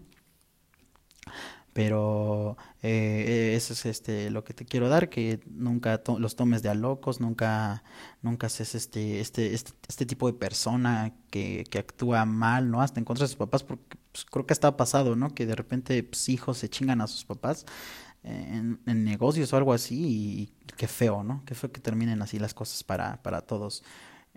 Pero 1.73 2.57
eh, 2.81 3.53
eso 3.55 3.73
es 3.73 3.85
este 3.85 4.31
lo 4.31 4.43
que 4.43 4.53
te 4.55 4.65
quiero 4.65 4.89
dar, 4.89 5.09
que 5.09 5.39
nunca 5.45 6.01
los 6.17 6.35
tomes 6.35 6.63
de 6.63 6.69
a 6.69 6.73
locos, 6.73 7.19
nunca, 7.19 7.83
nunca 8.23 8.49
seas 8.49 8.73
este, 8.73 9.19
este, 9.19 9.53
este, 9.53 9.73
este 9.87 10.05
tipo 10.07 10.25
de 10.25 10.33
persona 10.33 11.13
que, 11.29 11.65
que 11.69 11.77
actúa 11.77 12.25
mal, 12.25 12.71
¿no? 12.71 12.81
Hasta 12.81 12.99
en 12.99 13.05
contra 13.05 13.25
de 13.25 13.27
sus 13.27 13.37
papás, 13.37 13.63
porque 13.63 13.97
pues, 14.11 14.25
creo 14.25 14.47
que 14.47 14.53
está 14.53 14.75
pasado, 14.75 15.15
¿no? 15.15 15.35
Que 15.35 15.45
de 15.45 15.55
repente 15.55 16.01
pues, 16.03 16.29
hijos 16.29 16.57
se 16.57 16.69
chingan 16.69 17.01
a 17.01 17.07
sus 17.07 17.25
papás 17.25 17.65
en, 18.23 18.79
negocios 18.85 19.51
o 19.53 19.57
algo 19.57 19.73
así 19.73 19.95
y, 20.05 20.73
qué 20.75 20.87
feo, 20.87 21.23
¿no? 21.23 21.43
Qué 21.45 21.55
feo 21.55 21.71
que 21.71 21.81
terminen 21.81 22.21
así 22.21 22.39
las 22.39 22.53
cosas 22.53 22.83
para, 22.83 23.21
para 23.23 23.41
todos 23.41 23.83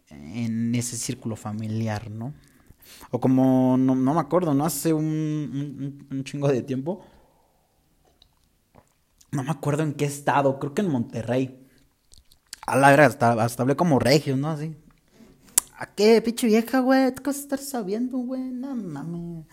en 0.09 0.75
ese 0.75 0.97
círculo 0.97 1.37
familiar, 1.37 2.11
¿no? 2.11 2.35
O 3.11 3.21
como, 3.21 3.77
no, 3.79 3.95
no 3.95 4.14
me 4.14 4.21
acuerdo, 4.21 4.55
¿no? 4.55 4.64
Hace 4.64 4.93
un, 4.93 6.07
un, 6.11 6.25
chingo 6.25 6.49
de 6.49 6.62
tiempo. 6.62 7.05
No 9.31 9.43
me 9.45 9.51
acuerdo 9.51 9.83
en 9.83 9.95
qué 9.95 10.07
estado, 10.07 10.59
creo 10.59 10.75
que 10.75 10.83
en 10.83 10.90
Monterrey. 10.90 11.69
A 12.66 12.77
la 12.77 12.90
verdad, 12.90 13.07
hasta, 13.07 13.33
hasta 13.45 13.62
hablé 13.62 13.77
como 13.77 13.99
regio, 13.99 14.37
¿no? 14.37 14.51
Así. 14.51 14.75
¿A 15.79 15.87
qué, 15.87 16.21
pinche 16.21 16.47
vieja, 16.47 16.81
güey? 16.81 17.14
¿Qué 17.14 17.23
vas 17.25 17.37
a 17.37 17.40
estar 17.40 17.59
sabiendo, 17.59 18.19
güey? 18.19 18.43
No 18.43 18.75
mames. 18.75 19.47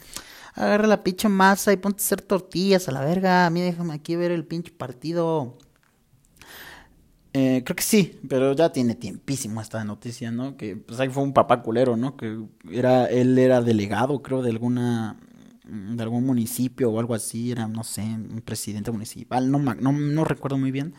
Agarra 0.58 0.88
la 0.88 1.04
pinche 1.04 1.30
masa 1.30 1.72
y 1.72 1.78
ponte 1.78 2.02
a 2.02 2.06
hacer 2.06 2.22
tortillas 2.22 2.88
a 2.90 2.92
la 2.92 3.02
verga. 3.02 3.46
A 3.46 3.50
mí 3.52 3.62
déjame 3.62 3.94
aquí 3.94 4.16
ver 4.16 4.32
el 4.32 4.44
pinche 4.44 4.72
partido. 4.72 5.58
Eh, 7.34 7.62
creo 7.64 7.76
que 7.76 7.84
sí, 7.84 8.20
pero 8.28 8.54
ya 8.54 8.72
tiene 8.72 8.96
tiempísimo 8.96 9.62
esta 9.62 9.84
noticia, 9.84 10.32
¿no? 10.32 10.58
Que 10.58 10.76
pues 10.76 11.00
ahí 11.00 11.10
fue 11.10 11.22
un 11.22 11.34
papá 11.34 11.62
culero, 11.62 11.96
¿no? 11.96 12.18
Que 12.18 12.40
era, 12.72 13.06
él 13.06 13.38
era 13.38 13.62
delegado, 13.62 14.24
creo, 14.24 14.42
de 14.42 14.50
alguna, 14.50 15.18
de 15.64 16.02
algún 16.02 16.26
municipio 16.26 16.90
o 16.90 17.00
algo 17.00 17.14
así, 17.14 17.52
era, 17.52 17.68
no 17.68 17.84
sé, 17.84 18.02
un 18.02 18.42
presidente 18.44 18.90
municipal, 18.90 19.52
no, 19.52 19.60
no, 19.60 19.92
no 19.92 20.24
recuerdo 20.24 20.58
muy 20.58 20.72
bien. 20.72 20.96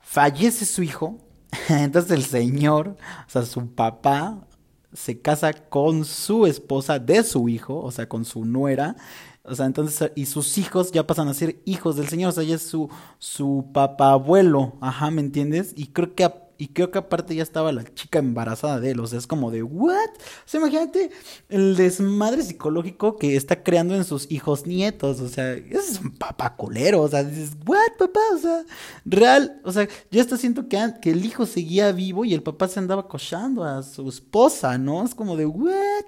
Fallece 0.00 0.66
su 0.66 0.82
hijo, 0.82 1.18
entonces 1.70 2.10
el 2.12 2.24
señor, 2.24 2.98
o 3.26 3.30
sea, 3.30 3.42
su 3.46 3.66
papá, 3.74 4.46
se 4.94 5.20
casa 5.20 5.52
con 5.52 6.04
su 6.04 6.46
esposa 6.46 6.98
de 6.98 7.22
su 7.24 7.48
hijo, 7.48 7.80
o 7.80 7.90
sea, 7.90 8.08
con 8.08 8.24
su 8.24 8.44
nuera, 8.44 8.96
o 9.42 9.54
sea, 9.54 9.66
entonces, 9.66 10.10
y 10.14 10.26
sus 10.26 10.56
hijos 10.56 10.90
ya 10.90 11.06
pasan 11.06 11.28
a 11.28 11.34
ser 11.34 11.60
hijos 11.66 11.96
del 11.96 12.08
Señor, 12.08 12.30
o 12.30 12.32
sea, 12.32 12.44
ella 12.44 12.54
es 12.54 12.62
su, 12.62 12.88
su 13.18 13.66
abuelo, 13.74 14.74
ajá, 14.80 15.10
¿me 15.10 15.20
entiendes? 15.20 15.74
Y 15.76 15.88
creo 15.88 16.14
que, 16.14 16.24
y 16.58 16.68
creo 16.68 16.90
que 16.90 16.98
aparte 16.98 17.34
ya 17.34 17.42
estaba 17.42 17.72
la 17.72 17.84
chica 17.94 18.18
embarazada 18.18 18.80
de 18.80 18.92
él, 18.92 19.00
o 19.00 19.06
sea, 19.06 19.18
es 19.18 19.26
como 19.26 19.50
de, 19.50 19.62
¿what? 19.62 19.94
O 19.96 20.46
sea, 20.46 20.60
imagínate 20.60 21.10
el 21.48 21.76
desmadre 21.76 22.42
psicológico 22.42 23.16
que 23.16 23.36
está 23.36 23.62
creando 23.62 23.94
en 23.94 24.04
sus 24.04 24.30
hijos 24.30 24.66
nietos, 24.66 25.20
o 25.20 25.28
sea, 25.28 25.52
es 25.52 26.00
un 26.02 26.12
papá 26.12 26.56
colero, 26.56 27.02
o 27.02 27.08
sea, 27.08 27.24
dices, 27.24 27.56
¿what, 27.66 27.96
papá? 27.98 28.20
O 28.34 28.38
sea, 28.38 28.64
real, 29.04 29.60
o 29.64 29.72
sea, 29.72 29.88
yo 30.10 30.20
hasta 30.20 30.36
siento 30.36 30.68
que, 30.68 30.78
que 31.00 31.10
el 31.10 31.24
hijo 31.24 31.46
seguía 31.46 31.92
vivo 31.92 32.24
y 32.24 32.34
el 32.34 32.42
papá 32.42 32.68
se 32.68 32.78
andaba 32.78 33.08
cochando 33.08 33.64
a 33.64 33.82
su 33.82 34.08
esposa, 34.08 34.78
¿no? 34.78 35.04
Es 35.04 35.14
como 35.14 35.36
de, 35.36 35.46
¿what? 35.46 36.04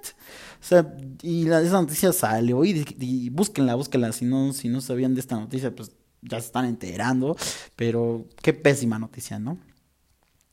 O 0.59 0.65
sea, 0.65 0.95
y 1.21 1.47
esa 1.47 1.81
noticia 1.81 2.11
salió 2.11 2.65
y, 2.65 2.85
y, 2.99 3.29
búsquenla, 3.29 3.75
búsquenla. 3.75 4.11
Si 4.11 4.25
no, 4.25 4.53
si 4.53 4.69
no 4.69 4.81
sabían 4.81 5.13
de 5.13 5.21
esta 5.21 5.35
noticia, 5.35 5.73
pues 5.75 5.91
ya 6.21 6.39
se 6.39 6.47
están 6.47 6.65
enterando. 6.65 7.35
Pero 7.75 8.25
qué 8.41 8.53
pésima 8.53 8.99
noticia, 8.99 9.39
¿no? 9.39 9.57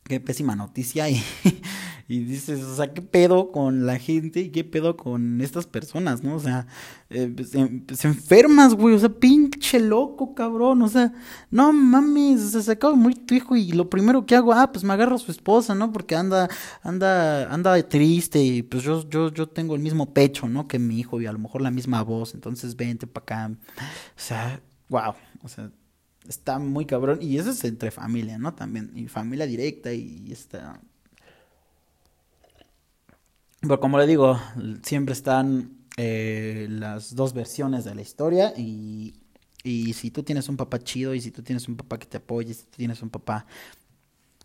Qué 0.05 0.21
pésima 0.21 0.55
noticia. 0.55 1.09
Y, 1.09 1.23
y 2.09 2.21
dices, 2.25 2.63
o 2.63 2.77
sea, 2.77 2.93
¿qué 2.93 3.01
pedo 3.01 3.51
con 3.51 3.87
la 3.87 3.99
gente 3.99 4.41
y 4.41 4.51
qué 4.51 4.63
pedo 4.63 4.99
con 4.99 5.41
estas 5.41 5.67
personas, 5.67 6.23
no? 6.23 6.35
O 6.35 6.41
sea, 6.41 6.67
eh, 7.09 7.33
pues, 7.35 7.53
pues, 7.87 8.01
se, 8.01 8.09
enfermas, 8.09 8.75
güey, 8.75 8.95
o 8.95 8.99
sea, 8.99 9.09
pinche 9.09 9.81
loco, 9.81 10.35
cabrón, 10.35 10.83
o 10.83 10.89
sea, 10.89 11.15
no 11.51 11.73
mames, 11.73 12.43
o 12.43 12.49
sea, 12.51 12.61
se 12.61 12.73
acaba 12.73 12.93
de 12.93 13.01
morir 13.01 13.25
tu 13.25 13.35
hijo 13.35 13.57
y 13.57 13.73
lo 13.73 13.89
primero 13.89 14.27
que 14.27 14.37
hago, 14.37 14.53
ah, 14.53 14.71
pues 14.71 14.85
me 14.85 14.93
agarro 14.93 15.17
a 15.17 15.19
su 15.19 15.33
esposa, 15.33 15.75
¿no? 15.75 15.91
Porque 15.91 16.15
anda, 16.15 16.51
anda, 16.83 17.51
anda 17.53 17.83
triste 17.89 18.43
y 18.43 18.63
pues 18.63 18.83
yo, 18.83 19.09
yo, 19.09 19.33
yo 19.33 19.49
tengo 19.49 19.75
el 19.75 19.81
mismo 19.81 20.13
pecho, 20.13 20.47
¿no? 20.49 20.69
Que 20.69 20.79
mi 20.79 20.99
hijo 20.99 21.23
y 21.23 21.27
a 21.27 21.33
lo 21.33 21.39
mejor 21.39 21.63
la 21.63 21.71
misma 21.71 22.03
voz, 22.03 22.35
entonces 22.35 22.77
vente 22.77 23.07
para 23.07 23.23
acá. 23.23 23.57
O 23.79 24.21
sea, 24.21 24.61
wow, 24.91 25.15
o 25.43 25.49
sea, 25.49 25.71
está 26.29 26.59
muy 26.59 26.87
cabrón 26.87 27.19
y 27.21 27.39
eso 27.39 27.51
es 27.51 27.65
entre 27.65 27.91
familia, 27.91 28.39
¿no? 28.39 28.55
También, 28.55 28.93
y 28.95 29.09
familia 29.09 29.47
directa 29.47 29.93
y 29.93 30.31
está 30.31 30.81
pero 33.67 33.81
como 33.81 33.99
le 33.99 34.07
digo, 34.07 34.39
siempre 34.83 35.15
están 35.15 35.71
eh, 35.97 36.67
las 36.71 37.15
dos 37.15 37.33
versiones 37.33 37.85
de 37.85 37.95
la 37.95 38.03
historia 38.03 38.53
y, 38.57 39.15
y 39.63 39.95
si 39.95 40.11
tú 40.11 40.23
tienes 40.23 40.49
un 40.49 40.57
papá 40.57 40.79
chido 40.81 41.15
y 41.15 41.21
si 41.21 41.31
tú 41.31 41.43
tienes 41.43 41.67
un 41.69 41.77
papá 41.77 41.99
que 41.99 42.07
te 42.07 42.19
apoye, 42.19 42.53
si 42.53 42.65
tú 42.65 42.77
tienes 42.77 43.01
un 43.03 43.11
papá 43.11 43.47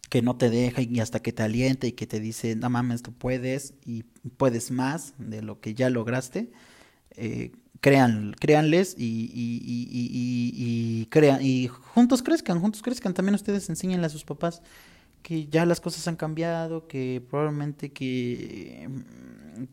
que 0.09 0.21
no 0.21 0.37
te 0.37 0.49
deja 0.49 0.81
y 0.81 0.99
hasta 1.01 1.21
que 1.21 1.33
te 1.33 1.43
alienta 1.43 1.85
y 1.85 1.91
que 1.91 2.07
te 2.07 2.19
dice, 2.19 2.55
no 2.55 2.69
mames, 2.69 3.03
tú 3.03 3.11
puedes 3.11 3.73
y 3.85 4.03
puedes 4.37 4.71
más 4.71 5.13
de 5.17 5.41
lo 5.41 5.59
que 5.59 5.73
ya 5.73 5.89
lograste, 5.89 6.51
eh, 7.11 7.51
crean, 7.81 8.35
créanles 8.39 8.95
y, 8.97 9.31
y, 9.33 9.61
y, 9.63 11.01
y, 11.01 11.05
crean, 11.07 11.41
y 11.41 11.67
juntos 11.67 12.21
crezcan, 12.21 12.59
juntos 12.59 12.81
crezcan, 12.81 13.13
también 13.13 13.35
ustedes 13.35 13.69
enseñen 13.69 14.03
a 14.03 14.09
sus 14.09 14.23
papás 14.23 14.61
que 15.21 15.47
ya 15.47 15.65
las 15.65 15.81
cosas 15.81 16.07
han 16.07 16.15
cambiado, 16.15 16.87
que 16.87 17.21
probablemente 17.29 17.91
que, 17.91 18.89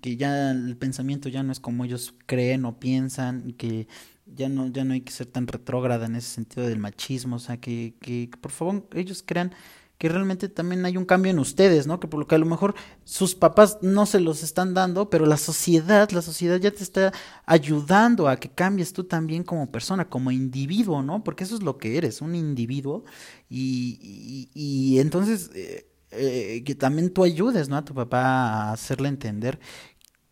que 0.00 0.16
ya 0.16 0.50
el 0.50 0.76
pensamiento 0.76 1.28
ya 1.28 1.42
no 1.42 1.52
es 1.52 1.60
como 1.60 1.84
ellos 1.84 2.14
creen 2.26 2.64
o 2.64 2.78
piensan, 2.78 3.52
que 3.52 3.86
ya 4.26 4.48
no, 4.48 4.68
ya 4.68 4.84
no 4.84 4.94
hay 4.94 5.02
que 5.02 5.12
ser 5.12 5.26
tan 5.26 5.46
retrógrada 5.46 6.06
en 6.06 6.16
ese 6.16 6.28
sentido 6.28 6.66
del 6.66 6.78
machismo, 6.78 7.36
o 7.36 7.40
sea, 7.40 7.58
que, 7.58 7.94
que 8.00 8.28
por 8.40 8.50
favor 8.50 8.88
ellos 8.94 9.22
crean 9.24 9.52
que 9.98 10.08
realmente 10.08 10.48
también 10.48 10.84
hay 10.84 10.96
un 10.96 11.06
cambio 11.06 11.30
en 11.30 11.38
ustedes, 11.38 11.86
¿no? 11.86 11.98
Que 12.00 12.06
por 12.06 12.20
lo 12.20 12.26
que 12.26 12.34
a 12.34 12.38
lo 12.38 12.46
mejor 12.46 12.74
sus 13.04 13.34
papás 13.34 13.78
no 13.80 14.04
se 14.04 14.20
los 14.20 14.42
están 14.42 14.74
dando, 14.74 15.08
pero 15.08 15.24
la 15.24 15.38
sociedad, 15.38 16.10
la 16.10 16.22
sociedad 16.22 16.58
ya 16.58 16.70
te 16.70 16.82
está 16.82 17.12
ayudando 17.46 18.28
a 18.28 18.36
que 18.36 18.50
cambies 18.50 18.92
tú 18.92 19.04
también 19.04 19.42
como 19.42 19.70
persona, 19.70 20.08
como 20.08 20.30
individuo, 20.30 21.02
¿no? 21.02 21.24
Porque 21.24 21.44
eso 21.44 21.54
es 21.54 21.62
lo 21.62 21.78
que 21.78 21.96
eres, 21.96 22.20
un 22.20 22.34
individuo. 22.34 23.04
Y, 23.48 24.50
y, 24.54 24.98
entonces 24.98 25.50
eh, 25.54 25.88
eh, 26.10 26.62
que 26.64 26.74
también 26.74 27.12
tú 27.12 27.24
ayudes, 27.24 27.68
¿no? 27.68 27.76
A 27.76 27.84
tu 27.84 27.94
papá 27.94 28.22
a 28.22 28.72
hacerle 28.72 29.08
entender 29.08 29.58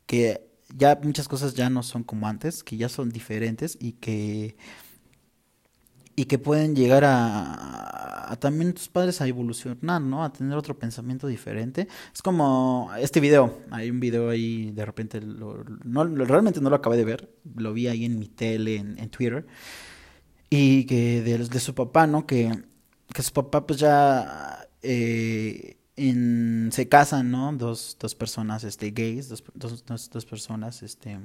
que 0.07 0.47
ya 0.77 0.99
muchas 1.03 1.29
cosas 1.29 1.55
ya 1.55 1.71
no 1.71 1.83
son 1.83 2.05
como 2.05 2.29
antes, 2.29 2.63
que 2.65 2.77
ya 2.77 2.89
son 2.89 3.11
diferentes 3.11 3.79
y 3.81 3.93
que 3.93 4.57
y 6.17 6.27
que 6.27 6.39
pueden 6.39 6.77
llegar 6.77 7.05
a, 7.05 8.37
también 8.41 8.73
tus 8.73 8.89
padres 8.89 9.21
a 9.21 9.27
evolucionar, 9.27 10.01
¿no? 10.01 10.25
A 10.25 10.33
tener 10.33 10.57
otro 10.57 10.79
pensamiento 10.79 11.27
diferente. 11.27 11.89
Es 12.13 12.23
como 12.23 12.91
este 12.99 13.21
video, 13.21 13.61
hay 13.71 13.91
un 13.91 14.01
video 14.01 14.31
ahí, 14.31 14.71
de 14.73 14.85
repente, 14.85 15.21
no, 15.21 16.05
realmente 16.05 16.61
no 16.61 16.71
lo 16.71 16.77
acabé 16.77 16.97
de 16.97 17.05
ver, 17.05 17.31
lo 17.55 17.73
vi 17.73 17.89
ahí 17.89 18.05
en 18.05 18.19
mi 18.19 18.29
tele, 18.29 18.77
en, 18.77 19.09
Twitter, 19.11 19.47
y 20.51 20.85
que 20.85 21.23
de, 21.23 21.61
su 21.61 21.75
papá, 21.75 22.07
¿no? 22.07 22.27
Que, 22.27 22.53
que 23.13 23.23
su 23.23 23.33
papá 23.33 23.67
pues 23.67 23.79
ya 23.79 24.69
eh, 24.83 25.79
se 25.97 26.89
casan, 26.89 27.31
¿no? 27.31 27.53
Dos, 27.53 27.97
dos 28.01 28.15
personas 28.15 28.65
este, 28.65 28.91
gays, 28.91 29.29
dos, 29.29 29.45
dos, 29.55 30.11
dos 30.11 30.27
personas 30.27 30.83
este, 30.83 31.19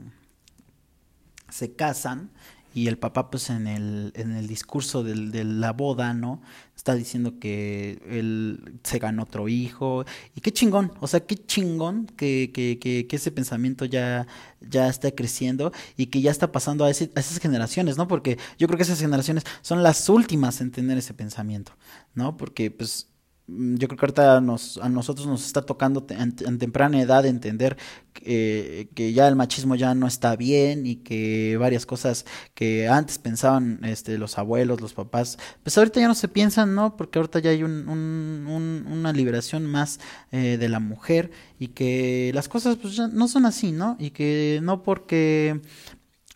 se 1.49 1.73
casan 1.73 2.31
y 2.73 2.87
el 2.87 2.97
papá 2.97 3.29
pues 3.29 3.49
en 3.49 3.67
el, 3.67 4.11
en 4.15 4.31
el 4.31 4.47
discurso 4.47 5.03
del, 5.03 5.31
de 5.31 5.43
la 5.43 5.73
boda, 5.73 6.13
¿no? 6.13 6.41
Está 6.75 6.95
diciendo 6.95 7.39
que 7.39 8.01
él 8.07 8.79
se 8.83 8.99
ganó 8.99 9.23
otro 9.23 9.49
hijo 9.49 10.05
y 10.35 10.41
qué 10.41 10.51
chingón, 10.51 10.93
o 10.99 11.07
sea, 11.07 11.21
qué 11.21 11.35
chingón 11.35 12.05
que, 12.15 12.51
que, 12.53 12.79
que, 12.79 13.07
que 13.07 13.15
ese 13.15 13.31
pensamiento 13.31 13.85
ya, 13.85 14.27
ya 14.61 14.87
está 14.87 15.11
creciendo 15.11 15.71
y 15.97 16.07
que 16.07 16.21
ya 16.21 16.31
está 16.31 16.51
pasando 16.51 16.85
a, 16.85 16.89
ese, 16.89 17.11
a 17.15 17.19
esas 17.19 17.39
generaciones, 17.39 17.97
¿no? 17.97 18.07
Porque 18.07 18.37
yo 18.57 18.67
creo 18.67 18.77
que 18.77 18.83
esas 18.83 18.99
generaciones 18.99 19.43
son 19.61 19.83
las 19.83 20.07
últimas 20.09 20.61
en 20.61 20.71
tener 20.71 20.97
ese 20.97 21.13
pensamiento, 21.13 21.73
¿no? 22.13 22.37
Porque 22.37 22.71
pues 22.71 23.09
yo 23.51 23.87
creo 23.87 23.97
que 23.97 24.05
ahorita 24.05 24.41
nos, 24.41 24.77
a 24.77 24.89
nosotros 24.89 25.27
nos 25.27 25.45
está 25.45 25.63
tocando 25.63 26.05
en, 26.09 26.57
temprana 26.59 27.01
edad 27.01 27.25
entender 27.25 27.77
que, 28.13 28.87
ya 29.13 29.27
el 29.27 29.35
machismo 29.35 29.75
ya 29.75 29.95
no 29.95 30.07
está 30.07 30.35
bien 30.35 30.85
y 30.85 30.97
que 30.97 31.57
varias 31.57 31.85
cosas 31.85 32.25
que 32.53 32.87
antes 32.87 33.17
pensaban 33.17 33.79
este, 33.83 34.17
los 34.17 34.37
abuelos, 34.37 34.81
los 34.81 34.93
papás, 34.93 35.37
pues 35.63 35.77
ahorita 35.77 35.99
ya 35.99 36.07
no 36.07 36.15
se 36.15 36.27
piensan, 36.27 36.75
¿no? 36.75 36.95
Porque 36.95 37.19
ahorita 37.19 37.39
ya 37.39 37.51
hay 37.51 37.63
un, 37.63 38.85
una 38.87 39.13
liberación 39.13 39.65
más 39.65 39.99
eh, 40.31 40.57
de 40.57 40.69
la 40.69 40.79
mujer 40.79 41.31
y 41.57 41.69
que 41.69 42.31
las 42.33 42.47
cosas 42.47 42.77
pues 42.77 42.95
ya 42.95 43.07
no 43.07 43.27
son 43.27 43.45
así, 43.45 43.71
¿no? 43.71 43.95
Y 43.99 44.11
que 44.11 44.59
no 44.61 44.83
porque 44.83 45.61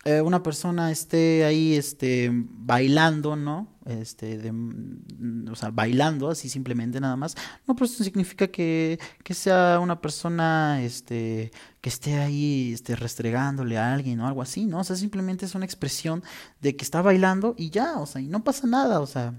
eh, 0.04 0.20
una 0.20 0.42
persona 0.42 0.90
esté 0.90 1.44
ahí 1.44 1.74
este 1.74 2.30
bailando, 2.32 3.36
¿no? 3.36 3.68
Este 3.86 4.38
de, 4.38 4.52
mm, 4.52 5.48
o 5.50 5.56
sea, 5.56 5.70
bailando 5.70 6.28
así 6.28 6.48
simplemente 6.48 7.00
nada 7.00 7.16
más, 7.16 7.34
no 7.66 7.74
pero 7.74 7.86
eso 7.86 8.04
significa 8.04 8.48
que, 8.48 8.98
que 9.22 9.34
sea 9.34 9.78
una 9.80 10.00
persona 10.00 10.82
este 10.82 11.52
que 11.80 11.88
esté 11.88 12.14
ahí 12.20 12.72
este 12.72 12.96
restregándole 12.96 13.78
a 13.78 13.94
alguien 13.94 14.20
o 14.20 14.26
algo 14.26 14.42
así, 14.42 14.66
¿no? 14.66 14.80
O 14.80 14.84
sea, 14.84 14.96
simplemente 14.96 15.46
es 15.46 15.54
una 15.54 15.64
expresión 15.64 16.22
de 16.60 16.76
que 16.76 16.84
está 16.84 17.02
bailando 17.02 17.54
y 17.56 17.70
ya, 17.70 17.98
o 17.98 18.06
sea, 18.06 18.20
y 18.20 18.28
no 18.28 18.44
pasa 18.44 18.66
nada, 18.66 19.00
o 19.00 19.06
sea, 19.06 19.34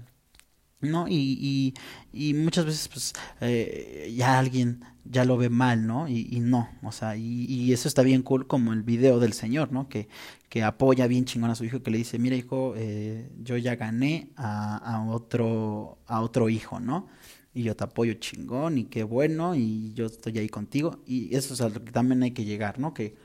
¿no? 0.80 1.08
Y, 1.08 1.14
y, 1.40 1.74
y 2.12 2.34
muchas 2.34 2.64
veces, 2.66 2.88
pues, 2.88 3.12
eh, 3.40 4.12
ya 4.16 4.38
alguien 4.38 4.84
ya 5.04 5.24
lo 5.24 5.36
ve 5.36 5.48
mal, 5.48 5.86
¿no? 5.86 6.08
Y, 6.08 6.28
y 6.30 6.40
no, 6.40 6.68
o 6.82 6.92
sea, 6.92 7.16
y, 7.16 7.44
y, 7.46 7.72
eso 7.72 7.88
está 7.88 8.02
bien 8.02 8.22
cool 8.22 8.46
como 8.46 8.72
el 8.72 8.82
video 8.82 9.20
del 9.20 9.32
señor, 9.32 9.72
¿no? 9.72 9.88
Que, 9.88 10.08
que 10.48 10.62
apoya 10.62 11.06
bien 11.06 11.24
chingón 11.24 11.50
a 11.50 11.54
su 11.54 11.64
hijo, 11.64 11.82
que 11.82 11.90
le 11.90 11.98
dice, 11.98 12.18
mira 12.18 12.36
hijo, 12.36 12.74
eh, 12.76 13.30
yo 13.42 13.56
ya 13.56 13.76
gané 13.76 14.30
a, 14.36 15.04
otro, 15.08 15.98
a 16.06 16.20
otro 16.20 16.48
hijo, 16.48 16.80
¿no? 16.80 17.08
Y 17.52 17.62
yo 17.64 17.74
te 17.74 17.84
apoyo 17.84 18.14
chingón 18.14 18.78
y 18.78 18.84
qué 18.84 19.02
bueno 19.02 19.54
y 19.54 19.92
yo 19.94 20.06
estoy 20.06 20.38
ahí 20.38 20.48
contigo. 20.48 21.02
Y 21.06 21.34
eso 21.34 21.54
es 21.54 21.60
a 21.60 21.68
lo 21.68 21.82
que 21.84 21.90
también 21.90 22.22
hay 22.22 22.32
que 22.32 22.44
llegar, 22.44 22.78
¿no? 22.78 22.94
Que 22.94 23.16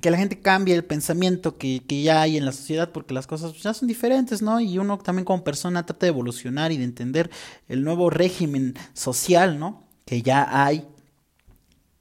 que 0.00 0.10
la 0.10 0.18
gente 0.18 0.38
cambie 0.38 0.74
el 0.74 0.84
pensamiento 0.84 1.56
que, 1.56 1.82
que, 1.86 2.02
ya 2.02 2.20
hay 2.20 2.36
en 2.36 2.44
la 2.44 2.52
sociedad 2.52 2.92
porque 2.92 3.14
las 3.14 3.26
cosas 3.26 3.54
ya 3.62 3.72
son 3.72 3.88
diferentes, 3.88 4.42
¿no? 4.42 4.60
Y 4.60 4.78
uno 4.78 4.98
también 4.98 5.24
como 5.24 5.42
persona 5.42 5.86
trata 5.86 6.04
de 6.04 6.10
evolucionar 6.10 6.72
y 6.72 6.76
de 6.76 6.84
entender 6.84 7.30
el 7.68 7.84
nuevo 7.84 8.10
régimen 8.10 8.74
social, 8.92 9.58
¿no? 9.58 9.88
Que 10.04 10.20
ya 10.20 10.64
hay 10.66 10.86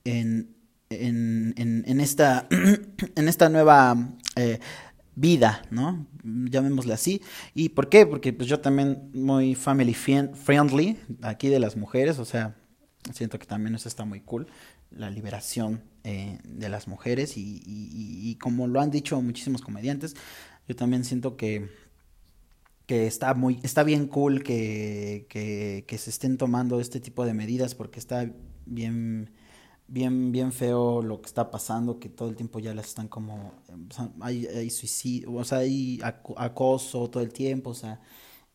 en, 0.04 0.53
en, 1.01 1.53
en, 1.58 1.99
esta, 1.99 2.47
en 3.15 3.27
esta 3.27 3.49
nueva 3.49 4.15
eh, 4.36 4.60
vida, 5.15 5.63
¿no? 5.69 6.08
Llamémosle 6.23 6.93
así. 6.93 7.21
¿Y 7.53 7.69
por 7.69 7.89
qué? 7.89 8.06
Porque 8.06 8.34
pues 8.34 8.47
yo 8.49 8.60
también 8.60 9.10
muy 9.13 9.56
family 9.56 9.93
friendly 9.93 10.97
aquí 11.21 11.49
de 11.49 11.60
las 11.60 11.77
mujeres, 11.77 12.19
o 12.19 12.25
sea, 12.25 12.56
siento 13.13 13.39
que 13.39 13.45
también 13.45 13.75
eso 13.75 13.88
está 13.88 14.06
muy 14.06 14.21
cool, 14.21 14.47
la 14.91 15.10
liberación 15.10 15.84
eh, 16.03 16.39
de 16.43 16.69
las 16.69 16.88
mujeres 16.88 17.38
y, 17.38 17.62
y, 17.65 18.36
como 18.36 18.67
lo 18.67 18.82
han 18.82 18.91
dicho 18.91 19.21
muchísimos 19.21 19.62
comediantes, 19.62 20.15
yo 20.67 20.75
también 20.75 21.03
siento 21.03 21.36
que, 21.36 21.69
que 22.86 23.08
está 23.08 23.34
muy, 23.34 23.60
está 23.63 23.84
bien 23.84 24.08
cool 24.08 24.43
que, 24.43 25.25
que, 25.29 25.86
que 25.88 25.97
se 25.97 26.10
estén 26.10 26.38
tomando 26.38 26.79
este 26.79 26.99
tipo 26.99 27.25
de 27.25 27.34
medidas 27.34 27.75
porque 27.75 27.99
está 27.99 28.29
bien 28.65 29.32
bien, 29.93 30.32
bien 30.32 30.51
feo 30.51 31.01
lo 31.03 31.21
que 31.21 31.27
está 31.27 31.51
pasando, 31.51 31.99
que 31.99 32.10
todo 32.10 32.29
el 32.29 32.36
tiempo 32.36 32.60
ya 32.60 32.73
las 32.73 32.88
están 32.88 33.08
como, 33.08 33.53
hay, 34.21 34.47
hay 34.47 34.69
suicidio, 34.71 35.34
o 35.34 35.43
sea, 35.43 35.60
hay 35.60 35.99
acoso 36.38 37.10
todo 37.10 37.21
el 37.23 37.32
tiempo, 37.32 37.71
o 37.71 37.73
sea, 37.75 38.01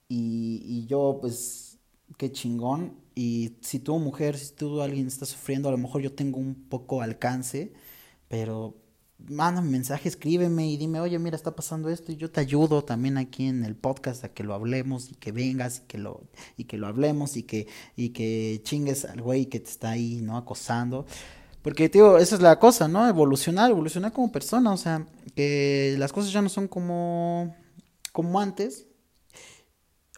y, 0.08 0.62
y 0.64 0.86
yo 0.86 1.18
pues, 1.20 1.78
qué 2.18 2.32
chingón, 2.32 2.98
y 3.14 3.56
si 3.62 3.78
tú 3.80 3.98
mujer, 3.98 4.36
si 4.38 4.54
tú 4.54 4.82
alguien 4.82 5.06
está 5.06 5.26
sufriendo, 5.26 5.68
a 5.68 5.72
lo 5.72 5.78
mejor 5.78 6.02
yo 6.02 6.12
tengo 6.14 6.38
un 6.40 6.68
poco 6.68 7.02
alcance, 7.02 7.72
pero 8.28 8.76
mándame 9.26 9.70
mensaje, 9.70 10.08
escríbeme 10.08 10.68
y 10.68 10.76
dime, 10.76 11.00
oye, 11.00 11.18
mira, 11.18 11.36
está 11.36 11.54
pasando 11.54 11.88
esto 11.88 12.12
y 12.12 12.16
yo 12.16 12.30
te 12.30 12.40
ayudo 12.40 12.84
también 12.84 13.18
aquí 13.18 13.46
en 13.46 13.64
el 13.64 13.74
podcast 13.74 14.24
a 14.24 14.32
que 14.32 14.44
lo 14.44 14.54
hablemos 14.54 15.10
y 15.10 15.14
que 15.14 15.32
vengas 15.32 15.78
y 15.78 15.86
que 15.88 15.98
lo, 15.98 16.22
y 16.56 16.64
que 16.64 16.78
lo 16.78 16.86
hablemos 16.86 17.36
y 17.36 17.42
que, 17.42 17.66
y 17.96 18.10
que 18.10 18.60
chingues 18.62 19.04
al 19.04 19.20
güey 19.20 19.46
que 19.46 19.60
te 19.60 19.70
está 19.70 19.90
ahí, 19.90 20.20
¿no? 20.22 20.36
Acosando. 20.36 21.06
Porque, 21.62 21.88
tío, 21.88 22.18
esa 22.18 22.36
es 22.36 22.40
la 22.40 22.58
cosa, 22.58 22.86
¿no? 22.88 23.08
Evolucionar, 23.08 23.70
evolucionar 23.70 24.12
como 24.12 24.30
persona, 24.30 24.72
o 24.72 24.76
sea, 24.76 25.06
que 25.34 25.96
las 25.98 26.12
cosas 26.12 26.32
ya 26.32 26.40
no 26.40 26.48
son 26.48 26.68
como, 26.68 27.54
como 28.12 28.40
antes. 28.40 28.86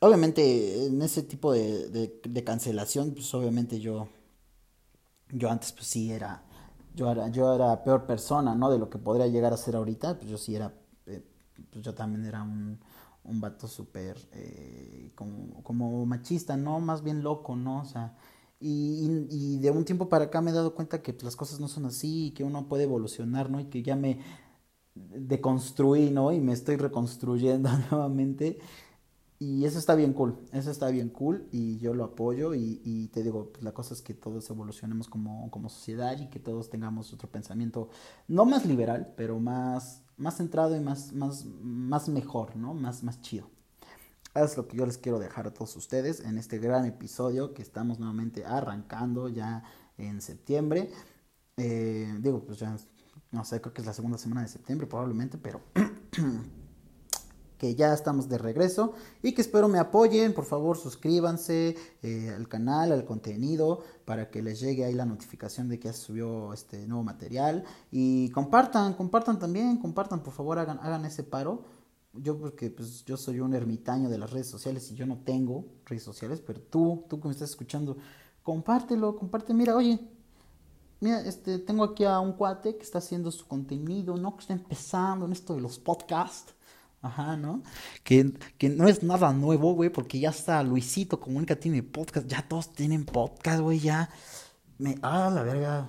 Obviamente, 0.02 0.86
en 0.86 1.00
ese 1.02 1.22
tipo 1.22 1.52
de, 1.52 1.88
de, 1.88 2.20
de 2.22 2.44
cancelación, 2.44 3.12
pues 3.12 3.32
obviamente 3.34 3.80
yo, 3.80 4.08
yo 5.30 5.50
antes 5.50 5.72
pues 5.72 5.86
sí 5.86 6.12
era 6.12 6.44
yo 7.00 7.10
era, 7.10 7.28
yo 7.28 7.54
era 7.54 7.82
peor 7.82 8.04
persona, 8.06 8.54
¿no? 8.54 8.70
De 8.70 8.78
lo 8.78 8.90
que 8.90 8.98
podría 8.98 9.26
llegar 9.26 9.52
a 9.54 9.56
ser 9.56 9.74
ahorita, 9.76 10.18
pues 10.18 10.28
yo 10.30 10.36
sí 10.36 10.54
era, 10.54 10.74
eh, 11.06 11.24
pues 11.70 11.82
yo 11.82 11.94
también 11.94 12.26
era 12.26 12.42
un, 12.42 12.78
un 13.24 13.40
vato 13.40 13.66
súper, 13.68 14.18
eh, 14.32 15.10
como, 15.14 15.62
como 15.62 16.04
machista, 16.04 16.56
¿no? 16.58 16.78
Más 16.80 17.02
bien 17.02 17.22
loco, 17.22 17.56
¿no? 17.56 17.80
O 17.80 17.84
sea, 17.86 18.14
y, 18.60 19.26
y, 19.30 19.58
de 19.60 19.70
un 19.70 19.86
tiempo 19.86 20.10
para 20.10 20.26
acá 20.26 20.42
me 20.42 20.50
he 20.50 20.54
dado 20.54 20.74
cuenta 20.74 21.00
que 21.02 21.14
pues, 21.14 21.24
las 21.24 21.36
cosas 21.36 21.58
no 21.60 21.68
son 21.68 21.86
así, 21.86 22.26
y 22.28 22.30
que 22.32 22.44
uno 22.44 22.68
puede 22.68 22.84
evolucionar, 22.84 23.48
¿no? 23.50 23.60
Y 23.60 23.64
que 23.66 23.82
ya 23.82 23.96
me 23.96 24.20
deconstruí, 24.94 26.10
¿no? 26.10 26.32
Y 26.32 26.40
me 26.40 26.52
estoy 26.52 26.76
reconstruyendo 26.76 27.70
nuevamente. 27.90 28.58
Y 29.42 29.64
eso 29.64 29.78
está 29.78 29.94
bien 29.94 30.12
cool, 30.12 30.38
eso 30.52 30.70
está 30.70 30.90
bien 30.90 31.08
cool 31.08 31.48
y 31.50 31.78
yo 31.78 31.94
lo 31.94 32.04
apoyo 32.04 32.54
y, 32.54 32.82
y 32.84 33.08
te 33.08 33.22
digo, 33.22 33.50
pues 33.50 33.64
la 33.64 33.72
cosa 33.72 33.94
es 33.94 34.02
que 34.02 34.12
todos 34.12 34.50
evolucionemos 34.50 35.08
como, 35.08 35.50
como 35.50 35.70
sociedad 35.70 36.20
y 36.20 36.28
que 36.28 36.38
todos 36.38 36.68
tengamos 36.68 37.14
otro 37.14 37.26
pensamiento, 37.30 37.88
no 38.28 38.44
más 38.44 38.66
liberal, 38.66 39.14
pero 39.16 39.40
más, 39.40 40.02
más 40.18 40.36
centrado 40.36 40.76
y 40.76 40.80
más, 40.80 41.14
más, 41.14 41.46
más 41.62 42.10
mejor, 42.10 42.54
¿no? 42.54 42.74
Más, 42.74 43.02
más 43.02 43.22
chido. 43.22 43.48
Es 44.34 44.58
lo 44.58 44.68
que 44.68 44.76
yo 44.76 44.84
les 44.84 44.98
quiero 44.98 45.18
dejar 45.18 45.46
a 45.46 45.54
todos 45.54 45.74
ustedes 45.74 46.20
en 46.20 46.36
este 46.36 46.58
gran 46.58 46.84
episodio 46.84 47.54
que 47.54 47.62
estamos 47.62 47.98
nuevamente 47.98 48.44
arrancando 48.44 49.30
ya 49.30 49.64
en 49.96 50.20
septiembre. 50.20 50.90
Eh, 51.56 52.14
digo, 52.20 52.44
pues 52.44 52.58
ya, 52.58 52.76
no 53.32 53.44
sé, 53.46 53.62
creo 53.62 53.72
que 53.72 53.80
es 53.80 53.86
la 53.86 53.94
segunda 53.94 54.18
semana 54.18 54.42
de 54.42 54.48
septiembre 54.48 54.86
probablemente, 54.86 55.38
pero... 55.38 55.62
que 57.60 57.74
ya 57.74 57.92
estamos 57.92 58.26
de 58.26 58.38
regreso 58.38 58.94
y 59.22 59.32
que 59.32 59.42
espero 59.42 59.68
me 59.68 59.78
apoyen, 59.78 60.32
por 60.32 60.46
favor 60.46 60.78
suscríbanse 60.78 61.76
eh, 62.02 62.32
al 62.34 62.48
canal, 62.48 62.90
al 62.90 63.04
contenido, 63.04 63.82
para 64.06 64.30
que 64.30 64.40
les 64.40 64.60
llegue 64.60 64.86
ahí 64.86 64.94
la 64.94 65.04
notificación 65.04 65.68
de 65.68 65.78
que 65.78 65.88
ya 65.88 65.92
subió 65.92 66.54
este 66.54 66.86
nuevo 66.86 67.04
material 67.04 67.64
y 67.92 68.30
compartan, 68.30 68.94
compartan 68.94 69.38
también, 69.38 69.76
compartan, 69.76 70.22
por 70.22 70.32
favor 70.32 70.58
hagan, 70.58 70.78
hagan 70.80 71.04
ese 71.04 71.22
paro. 71.22 71.64
Yo 72.14 72.38
porque 72.38 72.70
pues 72.70 73.04
yo 73.04 73.18
soy 73.18 73.40
un 73.40 73.52
ermitaño 73.52 74.08
de 74.08 74.16
las 74.16 74.30
redes 74.30 74.48
sociales 74.48 74.90
y 74.90 74.94
yo 74.94 75.04
no 75.04 75.18
tengo 75.18 75.66
redes 75.84 76.02
sociales, 76.02 76.40
pero 76.40 76.62
tú, 76.62 77.04
tú 77.10 77.20
que 77.20 77.28
me 77.28 77.34
estás 77.34 77.50
escuchando, 77.50 77.98
compártelo, 78.42 79.16
comparte, 79.16 79.52
mira, 79.52 79.76
oye, 79.76 80.00
mira, 81.00 81.20
este, 81.20 81.58
tengo 81.58 81.84
aquí 81.84 82.04
a 82.04 82.20
un 82.20 82.32
cuate 82.32 82.76
que 82.76 82.84
está 82.84 82.98
haciendo 82.98 83.30
su 83.30 83.46
contenido, 83.46 84.16
¿no? 84.16 84.34
Que 84.34 84.40
está 84.40 84.54
empezando 84.54 85.26
en 85.26 85.32
esto 85.32 85.54
de 85.54 85.60
los 85.60 85.78
podcasts 85.78 86.54
Ajá, 87.02 87.36
¿no? 87.36 87.62
Que, 88.04 88.34
que 88.58 88.68
no 88.68 88.86
es 88.86 89.02
nada 89.02 89.32
nuevo, 89.32 89.72
güey, 89.74 89.90
porque 89.90 90.20
ya 90.20 90.30
está 90.30 90.62
Luisito 90.62 91.18
Comunica 91.18 91.56
tiene 91.56 91.82
podcast, 91.82 92.26
ya 92.26 92.46
todos 92.46 92.72
tienen 92.72 93.06
podcast, 93.06 93.60
güey, 93.60 93.78
ya. 93.78 94.10
Ah, 95.02 95.30
la 95.34 95.42
verga. 95.42 95.86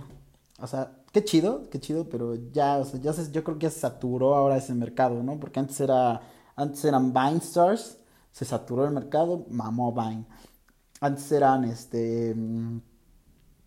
O 0.59 0.67
sea, 0.67 0.91
qué 1.11 1.23
chido, 1.23 1.69
qué 1.69 1.79
chido, 1.79 2.07
pero 2.07 2.35
ya, 2.51 2.77
o 2.77 2.85
sea, 2.85 2.99
ya 3.01 3.11
se, 3.13 3.29
yo 3.31 3.43
creo 3.43 3.57
que 3.57 3.63
ya 3.63 3.71
se 3.71 3.81
saturó 3.81 4.35
ahora 4.35 4.57
ese 4.57 4.73
mercado, 4.73 5.21
¿no? 5.21 5.39
Porque 5.39 5.59
antes 5.59 5.79
era, 5.81 6.21
antes 6.55 6.83
eran 6.85 7.13
Vine 7.13 7.37
Stars, 7.37 7.97
se 8.31 8.45
saturó 8.45 8.85
el 8.85 8.91
mercado, 8.91 9.45
mamó 9.49 9.91
Vine. 9.93 10.25
Antes 11.01 11.31
eran, 11.31 11.65
este, 11.65 12.33
mm, 12.35 12.79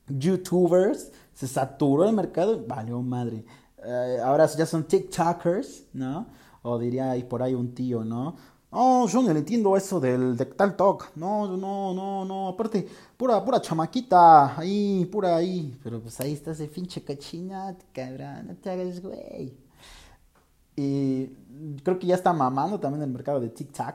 YouTubers, 0.09 1.13
se 1.35 1.47
saturó 1.49 2.09
el 2.09 2.15
mercado, 2.15 2.65
valió 2.67 3.03
madre. 3.03 3.45
Eh, 3.85 4.19
ahora 4.25 4.47
ya 4.47 4.67
son 4.67 4.85
TikTokers, 4.85 5.89
¿no? 5.93 6.27
O 6.67 6.79
diría 6.79 7.11
ahí 7.11 7.25
por 7.25 7.43
ahí 7.43 7.55
un 7.55 7.75
tío, 7.75 8.05
¿no? 8.05 8.37
No, 8.73 9.07
yo 9.07 9.23
no 9.23 9.33
le 9.33 9.39
entiendo 9.39 9.77
eso 9.77 10.01
del 10.01 10.37
de 10.37 10.47
tal 10.47 10.77
talk. 10.77 11.13
No, 11.15 11.47
no, 11.57 11.95
no, 11.95 12.25
no. 12.25 12.49
Aparte, 12.49 12.89
pura, 13.17 13.45
pura 13.45 13.61
chamaquita. 13.61 14.59
Ahí, 14.59 15.05
pura 15.07 15.37
ahí. 15.37 15.79
Pero 15.83 16.01
pues 16.01 16.19
ahí 16.21 16.33
está 16.33 16.53
ese 16.53 16.67
pinche 16.67 17.05
cachina, 17.05 17.77
cabrón. 17.93 18.49
No 18.49 18.57
te 18.57 18.71
hagas, 18.71 19.01
güey. 19.01 19.57
Y 20.77 21.27
creo 21.85 21.99
que 21.99 22.07
ya 22.07 22.17
está 22.17 22.33
mamando 22.33 22.81
también 22.81 23.03
el 23.03 23.11
mercado 23.11 23.41
de 23.41 23.51
TikTok. 23.51 23.95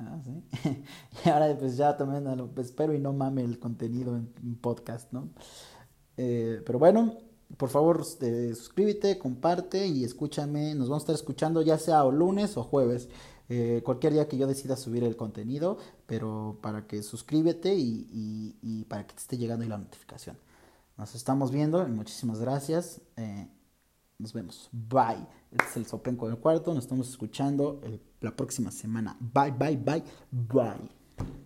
Ah, 0.00 0.18
¿sí? 0.24 0.42
y 1.24 1.28
ahora 1.28 1.54
pues 1.58 1.76
ya 1.76 1.96
también 1.96 2.24
pues, 2.54 2.68
espero 2.68 2.94
y 2.94 2.98
no 2.98 3.12
mame 3.12 3.44
el 3.44 3.58
contenido 3.58 4.16
en, 4.16 4.56
podcast, 4.56 5.12
¿no? 5.12 5.28
Eh, 6.16 6.62
pero 6.66 6.78
bueno, 6.78 7.16
por 7.56 7.68
favor, 7.68 8.00
este, 8.00 8.54
suscríbete, 8.54 9.18
comparte 9.18 9.86
y 9.86 10.04
escúchame. 10.04 10.74
Nos 10.74 10.88
vamos 10.88 11.02
a 11.02 11.04
estar 11.04 11.14
escuchando 11.14 11.62
ya 11.62 11.78
sea 11.78 12.04
lunes 12.04 12.56
o 12.56 12.62
jueves. 12.62 13.08
Eh, 13.48 13.82
cualquier 13.84 14.12
día 14.12 14.28
que 14.28 14.38
yo 14.38 14.46
decida 14.46 14.76
subir 14.76 15.02
el 15.02 15.16
contenido, 15.16 15.78
pero 16.06 16.58
para 16.62 16.86
que 16.86 17.02
suscríbete 17.02 17.74
y, 17.74 18.56
y, 18.62 18.84
para 18.84 19.06
que 19.06 19.14
te 19.14 19.20
esté 19.20 19.38
llegando 19.38 19.66
la 19.66 19.76
notificación. 19.78 20.38
Nos 20.96 21.14
estamos 21.14 21.50
viendo 21.50 21.86
muchísimas 21.88 22.40
gracias. 22.40 23.00
Eh, 23.16 23.48
nos 24.18 24.32
vemos. 24.32 24.68
Bye. 24.70 25.26
Este 25.50 25.64
es 25.64 25.76
el 25.78 25.86
Sopenco 25.86 26.28
del 26.28 26.38
cuarto. 26.38 26.72
Nos 26.72 26.84
estamos 26.84 27.08
escuchando 27.08 27.80
la 28.20 28.36
próxima 28.36 28.70
semana. 28.70 29.16
Bye, 29.18 29.50
bye, 29.50 29.76
bye, 29.76 30.04
bye. 30.30 31.40